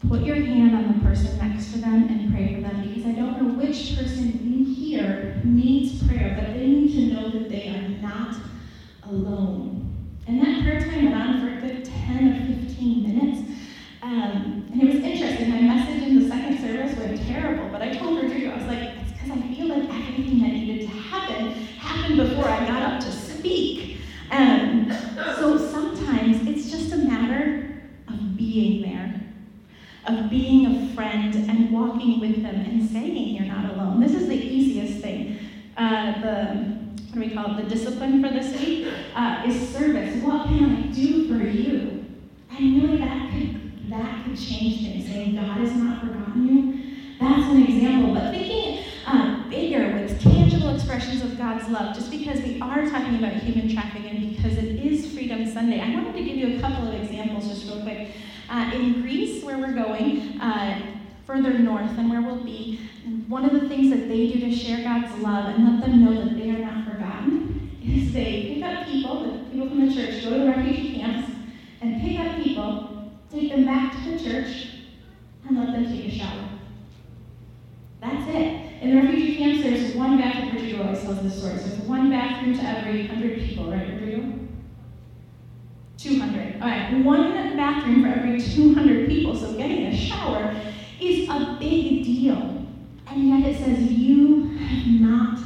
Put 0.08 0.22
your 0.22 0.38
hand 0.38 0.76
on 0.76 0.94
the 0.94 1.06
person 1.06 1.38
next 1.40 1.74
to 1.74 1.80
them 1.80 2.08
and 2.08 2.34
pray 2.34 2.56
for 2.56 2.62
them 2.62 2.88
because 2.88 3.06
I 3.06 3.12
don't 3.12 3.42
know 3.42 3.66
which 3.66 3.98
person 3.98 4.32
in 4.32 4.64
here 4.64 5.42
needs 5.44 6.08
prayer, 6.08 6.38
but 6.40 6.54
they 6.54 6.68
need 6.68 6.94
to 6.94 7.14
know 7.14 7.30
that 7.32 7.50
they 7.50 7.68
are 7.68 7.90
not 8.02 8.36
alone. 9.14 9.96
And 10.28 10.42
that 10.42 10.64
prayer 10.64 10.80
time 10.80 11.06
went 11.06 11.16
on 11.16 11.42
for 11.42 11.58
a 11.58 11.62
good 11.62 11.86
10 11.86 12.28
or 12.28 12.66
15 12.68 13.04
minutes. 13.04 13.50
Um, 14.02 14.68
and 14.72 14.82
it 14.82 14.86
was 14.86 15.04
interesting. 15.04 15.50
My 15.50 15.62
message 15.62 16.04
in 16.04 16.22
the 16.22 16.28
second 16.28 16.60
service 16.60 16.98
went 16.98 17.26
terrible, 17.28 17.70
but 17.70 17.82
I 17.82 17.94
told 17.96 18.22
her, 18.22 18.28
I 18.28 18.56
was 18.56 18.66
like, 18.66 18.98
it's 19.02 19.12
because 19.12 19.32
I 19.32 19.54
feel 19.54 19.68
like 19.68 19.90
everything 19.90 20.40
that 20.40 20.54
needed 20.54 20.82
to 20.82 20.88
happen 20.88 21.52
happened 21.80 22.18
before 22.18 22.50
I 22.50 22.66
got 22.68 22.84
of 30.06 30.30
being 30.30 30.66
a 30.66 30.94
friend 30.94 31.34
and 31.36 31.72
walking 31.72 32.20
with 32.20 32.42
them 32.44 32.56
and 32.56 32.90
saying 32.90 33.36
you're 33.36 33.46
not 33.46 33.74
alone. 33.74 34.00
This 34.00 34.14
is 34.14 34.28
the 34.28 34.36
easiest 34.36 35.02
thing. 35.02 35.40
Uh, 35.78 36.22
the 36.22 36.84
what 37.10 37.22
do 37.22 37.30
we 37.30 37.34
call 37.34 37.58
it? 37.58 37.64
The 37.64 37.76
discipline 37.76 38.24
for 38.24 38.34
this 38.34 38.60
week 38.60 38.92
uh, 39.16 39.44
is 39.46 39.70
service. 39.70 40.22
What 40.24 40.48
can 40.48 40.76
I 40.76 40.82
do 40.88 41.28
for 41.28 41.44
you? 41.44 42.06
And 42.52 42.82
really, 42.82 42.98
that 42.98 43.32
could 43.32 43.90
that 43.90 44.26
could 44.26 44.38
change 44.38 44.82
things. 44.82 45.06
Saying 45.06 45.36
God 45.36 45.58
has 45.58 45.74
not 45.74 46.02
forgotten 46.02 46.48
you. 46.48 47.18
That's 47.20 47.50
an 47.52 47.64
example. 47.64 48.16
But 48.16 48.32
thinking 48.32 48.84
uh, 49.06 49.48
bigger 49.50 49.94
with 49.94 50.22
tangible 50.22 50.78
expressions 51.04 51.32
of 51.32 51.38
God's 51.38 51.68
love, 51.70 51.96
just 51.96 52.10
because 52.10 52.40
we 52.42 52.62
are 52.62 52.90
talking 52.90 53.16
about 53.18 53.34
human 53.34 53.74
trafficking, 53.74 54.10
and 54.10 54.36
because 54.36 54.58
it 54.58 54.86
is 54.86 55.14
Freedom 55.14 55.46
Sunday, 55.46 55.82
I 55.82 55.94
wanted 55.94 56.14
to 56.14 56.24
give 56.24 56.38
you 56.38 56.58
a 56.58 56.62
couple 56.62 56.88
of 56.88 56.94
examples 56.94 57.50
just 57.50 57.68
real 57.68 57.82
quick. 57.82 58.12
Uh, 58.50 58.72
in 58.74 59.02
Greece, 59.02 59.44
where 59.44 59.58
we're 59.58 59.74
going, 59.74 60.40
uh, 60.40 60.80
further 61.26 61.58
north 61.60 61.98
and 61.98 62.10
where 62.10 62.22
we'll 62.22 62.44
be, 62.44 62.80
one 63.28 63.44
of 63.44 63.60
the 63.60 63.68
things 63.68 63.90
that 63.90 64.08
they 64.08 64.32
do 64.32 64.40
to 64.40 64.56
share 64.56 64.84
God's 64.84 65.14
love 65.22 65.56
and 65.56 65.66
let 65.66 65.82
them 65.82 66.06
know 66.06 66.24
that 66.24 66.38
they 66.38 66.50
are 66.52 66.60
not 66.60 66.86
forgotten 66.86 67.78
is 67.86 68.14
they 68.14 68.54
pick 68.54 68.64
up 68.64 68.86
people, 68.86 69.24
the 69.24 69.50
people 69.52 69.70
from 69.70 69.88
the 69.88 69.94
church, 69.94 70.24
go 70.24 70.30
to 70.30 70.46
refugee 70.46 71.00
camps, 71.00 71.32
and 71.82 72.02
pick 72.02 72.20
up 72.20 72.42
people, 72.42 73.12
take 73.30 73.52
them 73.52 73.66
back 73.66 73.94
to 73.94 74.12
the 74.12 74.24
church, 74.24 74.68
and 75.48 75.58
let 75.58 75.74
them 75.74 75.86
take 75.86 76.06
a 76.06 76.12
shower. 76.12 76.53
In 78.94 79.04
refugee 79.08 79.38
camps, 79.38 79.64
there's 79.64 79.96
one 79.96 80.20
bathroom. 80.20 80.54
Rodrigo 80.54 80.84
always 80.84 81.02
tells 81.02 81.20
this 81.24 81.40
story. 81.40 81.58
So 81.58 81.84
one 81.90 82.12
bathroom 82.12 82.56
to 82.56 82.62
every 82.64 83.08
100 83.08 83.40
people, 83.40 83.72
right, 83.72 83.90
Rodrigo? 83.90 84.38
200. 85.98 86.62
All 86.62 86.68
right, 86.68 87.04
one 87.04 87.58
bathroom 87.58 88.04
for 88.04 88.10
every 88.10 88.40
200 88.40 89.08
people. 89.10 89.36
So 89.36 89.52
getting 89.58 89.88
a 89.88 89.98
shower 89.98 90.56
is 91.02 91.28
a 91.28 91.58
big 91.60 92.04
deal. 92.04 92.68
And 93.08 93.30
yet 93.30 93.50
it 93.50 93.58
says, 93.58 93.92
You 93.92 94.50
have 94.58 95.02
not 95.02 95.40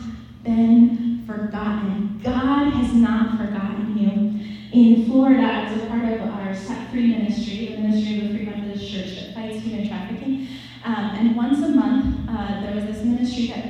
been 0.43 1.23
forgotten. 1.25 2.19
God 2.21 2.73
has 2.73 2.93
not 2.93 3.37
forgotten 3.37 3.97
you. 3.97 4.77
In 4.77 5.05
Florida, 5.05 5.43
I 5.43 5.71
was 5.71 5.83
a 5.83 5.85
part 5.85 6.03
of 6.03 6.19
our 6.19 6.53
Set 6.53 6.91
Free 6.91 7.07
ministry, 7.07 7.67
the 7.67 7.81
ministry 7.81 8.17
of 8.17 8.23
the 8.23 8.37
Free 8.37 8.45
Methodist 8.45 8.91
Church 8.91 9.15
that 9.15 9.33
fights 9.33 9.63
human 9.63 9.87
trafficking. 9.87 10.49
Um, 10.83 11.15
and 11.15 11.35
once 11.35 11.59
a 11.59 11.69
month, 11.69 12.29
uh, 12.29 12.61
there 12.61 12.75
was 12.75 12.85
this 12.85 13.03
ministry 13.03 13.47
that 13.47 13.67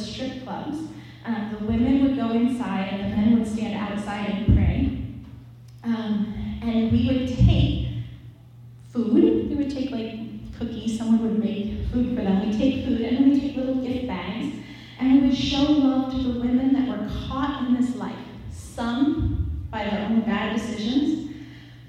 strip 0.00 0.42
clubs. 0.44 0.78
Uh, 1.26 1.50
the 1.50 1.64
women 1.66 2.02
would 2.02 2.16
go 2.16 2.30
inside, 2.30 2.88
and 2.92 3.04
the 3.04 3.16
men 3.16 3.38
would 3.38 3.46
stand 3.46 3.74
outside 3.74 4.30
and 4.30 4.56
pray. 4.56 5.02
Um, 5.84 6.60
and 6.62 6.92
we 6.92 7.06
would 7.06 7.28
take 7.38 7.88
food. 8.92 9.50
We 9.50 9.54
would 9.54 9.70
take 9.70 9.90
like 9.90 10.58
cookies. 10.58 10.98
Someone 10.98 11.22
would 11.22 11.38
make 11.38 11.86
food 11.92 12.16
for 12.16 12.22
them. 12.22 12.50
We 12.50 12.56
take 12.56 12.84
food, 12.84 13.00
and 13.02 13.16
then 13.18 13.30
we 13.30 13.40
take 13.40 13.56
little 13.56 13.76
gift 13.76 14.06
bags, 14.06 14.54
and 14.98 15.22
we 15.22 15.28
would 15.28 15.36
show 15.36 15.62
love 15.62 16.12
to 16.12 16.18
the 16.18 16.40
women 16.40 16.72
that 16.72 16.88
were 16.88 17.08
caught 17.28 17.66
in 17.68 17.80
this 17.80 17.94
life. 17.96 18.14
Some 18.50 19.66
by 19.70 19.84
their 19.84 20.06
own 20.06 20.22
bad 20.22 20.56
decisions, 20.56 21.30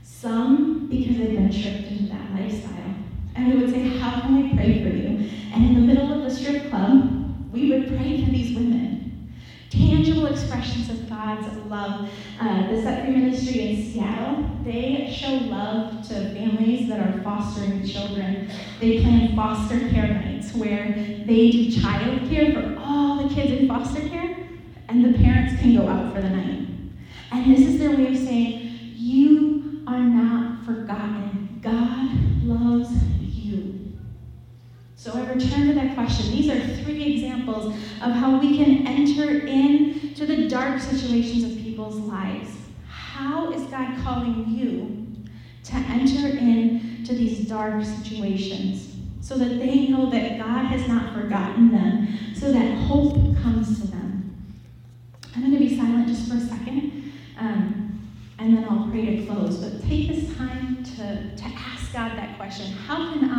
some 0.03 0.87
because 0.87 1.17
they'd 1.17 1.35
been 1.35 1.51
tricked 1.51 1.91
into 1.91 2.13
that 2.13 2.31
lifestyle. 2.33 2.95
And 3.35 3.53
we 3.53 3.59
would 3.59 3.71
say, 3.71 3.97
How 3.97 4.21
can 4.21 4.49
I 4.49 4.55
pray 4.55 4.83
for 4.83 4.89
you? 4.89 5.29
And 5.53 5.65
in 5.65 5.73
the 5.73 5.81
middle 5.81 6.13
of 6.13 6.21
the 6.23 6.35
strip 6.35 6.69
club, 6.69 7.20
we 7.51 7.69
would 7.69 7.87
pray 7.87 8.23
for 8.23 8.31
these 8.31 8.55
women. 8.55 9.33
Tangible 9.69 10.25
expressions 10.27 10.89
of 10.89 11.09
God's 11.09 11.47
love. 11.67 12.09
Uh, 12.39 12.67
the 12.71 12.81
Set 12.81 13.05
Free 13.05 13.15
Ministry 13.15 13.61
in 13.61 13.91
Seattle, 13.91 14.49
they 14.63 15.09
show 15.13 15.33
love 15.47 16.05
to 16.07 16.13
families 16.33 16.87
that 16.89 16.99
are 16.99 17.21
fostering 17.21 17.85
children. 17.85 18.49
They 18.79 19.01
plan 19.01 19.35
foster 19.35 19.79
care 19.89 20.13
nights 20.13 20.53
where 20.53 20.93
they 21.25 21.51
do 21.51 21.71
child 21.71 22.29
care 22.29 22.53
for 22.53 22.77
all 22.79 23.27
the 23.27 23.33
kids 23.33 23.51
in 23.51 23.67
foster 23.67 24.07
care, 24.09 24.37
and 24.89 25.05
the 25.05 25.17
parents 25.19 25.61
can 25.61 25.75
go 25.75 25.87
out 25.87 26.13
for 26.13 26.21
the 26.21 26.29
night. 26.29 26.67
And 27.31 27.55
this 27.55 27.61
is 27.61 27.79
their 27.79 27.91
way 27.91 28.07
of 28.07 28.17
saying, 28.17 28.93
You 28.95 29.40
so 35.01 35.13
I 35.13 35.21
return 35.33 35.67
to 35.69 35.73
that 35.73 35.95
question. 35.95 36.31
These 36.31 36.51
are 36.51 36.83
three 36.83 37.15
examples 37.15 37.73
of 38.03 38.11
how 38.11 38.39
we 38.39 38.55
can 38.55 38.85
enter 38.85 39.47
into 39.47 40.27
the 40.27 40.47
dark 40.47 40.79
situations 40.79 41.43
of 41.43 41.57
people's 41.57 41.95
lives. 41.95 42.51
How 42.87 43.51
is 43.51 43.63
God 43.63 43.99
calling 44.03 44.45
you 44.47 45.07
to 45.63 45.75
enter 45.75 46.37
into 46.37 47.15
these 47.15 47.47
dark 47.47 47.83
situations 47.83 48.95
so 49.21 49.39
that 49.39 49.57
they 49.57 49.87
know 49.87 50.07
that 50.11 50.37
God 50.37 50.65
has 50.65 50.87
not 50.87 51.15
forgotten 51.15 51.71
them, 51.71 52.35
so 52.35 52.51
that 52.51 52.77
hope 52.83 53.15
comes 53.41 53.81
to 53.81 53.87
them? 53.87 54.35
I'm 55.35 55.41
going 55.41 55.53
to 55.53 55.57
be 55.57 55.75
silent 55.75 56.09
just 56.09 56.29
for 56.29 56.35
a 56.35 56.41
second, 56.41 57.11
um, 57.39 58.07
and 58.37 58.55
then 58.55 58.65
I'll 58.69 58.87
pray 58.91 59.17
to 59.17 59.25
close. 59.25 59.57
But 59.57 59.81
take 59.81 60.09
this 60.09 60.37
time 60.37 60.83
to, 60.83 61.35
to 61.35 61.43
ask 61.43 61.91
God 61.91 62.11
that 62.17 62.37
question 62.37 62.71
How 62.71 63.11
can 63.11 63.30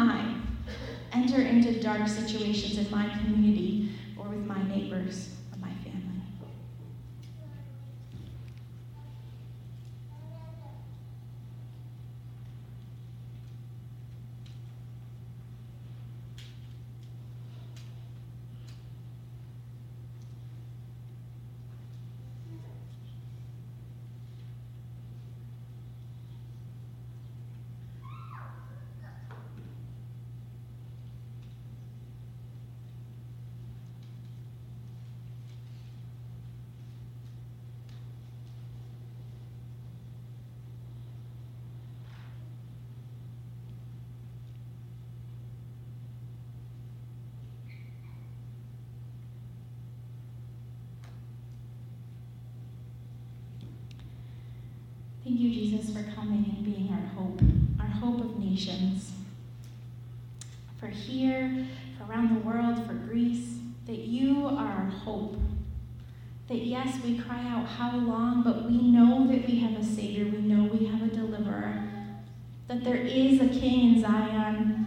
into 1.53 1.83
dark 1.83 2.09
situations 2.09 2.79
in 2.79 2.91
my 2.91 3.07
community 3.19 3.91
or 4.17 4.25
with 4.25 4.47
my 4.47 4.63
neighbors. 4.69 5.29
Thank 55.33 55.45
you, 55.45 55.51
Jesus, 55.51 55.97
for 55.97 56.03
coming 56.15 56.45
and 56.45 56.63
being 56.63 56.91
our 56.93 57.07
hope, 57.17 57.41
our 57.81 57.87
hope 57.87 58.21
of 58.21 58.39
nations. 58.39 59.13
For 60.79 60.89
here, 60.89 61.67
for 61.97 62.05
around 62.05 62.35
the 62.35 62.41
world, 62.47 62.87
for 62.87 62.93
Greece, 62.93 63.57
that 63.87 63.97
you 63.97 64.47
are 64.47 64.67
our 64.67 64.91
hope. 64.91 65.39
That 66.49 66.59
yes, 66.59 67.03
we 67.03 67.17
cry 67.17 67.49
out, 67.49 67.67
How 67.67 67.97
long? 67.97 68.43
but 68.43 68.67
we 68.67 68.77
know 68.77 69.27
that 69.29 69.47
we 69.47 69.59
have 69.61 69.81
a 69.81 69.83
Savior, 69.83 70.27
we 70.27 70.43
know 70.43 70.65
we 70.65 70.85
have 70.85 71.01
a 71.01 71.07
deliverer, 71.07 71.83
that 72.69 72.85
there 72.85 72.97
is 72.97 73.41
a 73.41 73.49
King 73.49 73.95
in 73.95 74.03
Zion. 74.03 74.87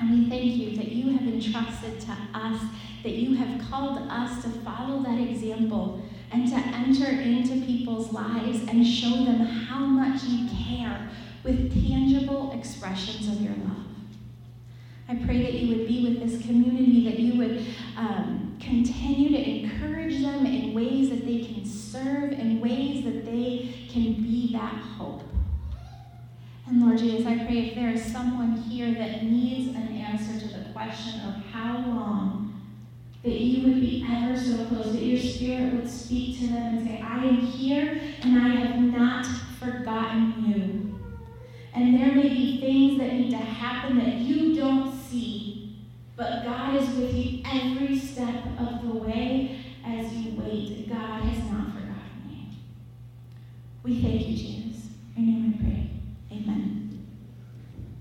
And 0.00 0.10
we 0.10 0.28
thank 0.28 0.56
you 0.56 0.76
that 0.78 0.88
you 0.88 1.16
have 1.16 1.32
entrusted 1.32 2.00
to 2.00 2.16
us, 2.34 2.60
that 3.04 3.12
you 3.12 3.36
have 3.36 3.70
called 3.70 3.98
us 4.10 4.42
to 4.42 4.50
follow 4.50 5.00
that 5.04 5.20
example 5.20 6.03
and 6.34 6.48
to 6.48 6.56
enter 6.56 7.06
into 7.06 7.64
people's 7.64 8.12
lives 8.12 8.62
and 8.68 8.84
show 8.84 9.24
them 9.24 9.38
how 9.38 9.78
much 9.78 10.24
you 10.24 10.48
care 10.66 11.08
with 11.44 11.72
tangible 11.88 12.50
expressions 12.58 13.28
of 13.28 13.40
your 13.40 13.52
love. 13.52 13.86
I 15.08 15.14
pray 15.14 15.42
that 15.42 15.52
you 15.52 15.76
would 15.76 15.86
be 15.86 16.08
with 16.08 16.28
this 16.28 16.44
community, 16.44 17.04
that 17.08 17.20
you 17.20 17.38
would 17.38 17.64
um, 17.96 18.56
continue 18.60 19.28
to 19.28 19.48
encourage 19.48 20.22
them 20.22 20.44
in 20.44 20.74
ways 20.74 21.10
that 21.10 21.24
they 21.24 21.44
can 21.44 21.64
serve, 21.64 22.32
in 22.32 22.58
ways 22.58 23.04
that 23.04 23.24
they 23.24 23.86
can 23.88 24.14
be 24.14 24.50
that 24.54 24.74
hope. 24.74 25.22
And 26.66 26.80
Lord 26.80 26.98
Jesus, 26.98 27.26
I 27.26 27.44
pray 27.44 27.68
if 27.68 27.74
there 27.76 27.90
is 27.90 28.04
someone 28.04 28.56
here 28.56 28.92
that 28.94 29.22
needs 29.22 29.76
an 29.76 29.88
answer 29.88 30.48
to 30.48 30.52
the 30.52 30.72
question 30.72 31.20
of 31.28 31.34
how 31.52 31.74
long 31.74 32.43
that 33.24 33.40
you 33.40 33.66
would 33.66 33.80
be 33.80 34.06
ever 34.06 34.38
so 34.38 34.66
close, 34.66 34.92
that 34.92 35.02
your 35.02 35.18
spirit 35.18 35.72
would 35.72 35.90
speak 35.90 36.38
to 36.40 36.46
them 36.48 36.76
and 36.76 36.86
say, 36.86 37.00
I 37.00 37.24
am 37.24 37.36
here 37.36 37.98
and 38.22 38.38
I 38.38 38.48
have 38.48 38.80
not 38.80 39.26
forgotten 39.58 40.44
you. 40.46 41.00
And 41.74 41.98
there 41.98 42.14
may 42.14 42.28
be 42.28 42.60
things 42.60 43.00
that 43.00 43.14
need 43.14 43.30
to 43.30 43.36
happen 43.38 43.98
that 43.98 44.18
you 44.18 44.54
don't 44.54 44.94
see, 45.08 45.78
but 46.16 46.44
God 46.44 46.76
is 46.76 46.88
with 46.90 47.14
you 47.14 47.42
every 47.50 47.98
step 47.98 48.44
of 48.58 48.82
the 48.82 48.98
way 48.98 49.58
as 49.86 50.12
you 50.12 50.38
wait. 50.38 50.86
God 50.88 51.22
has 51.22 51.50
not 51.50 51.72
forgotten 51.72 52.28
you. 52.30 52.46
We 53.82 54.02
thank 54.02 54.28
you, 54.28 54.36
Jesus. 54.36 54.54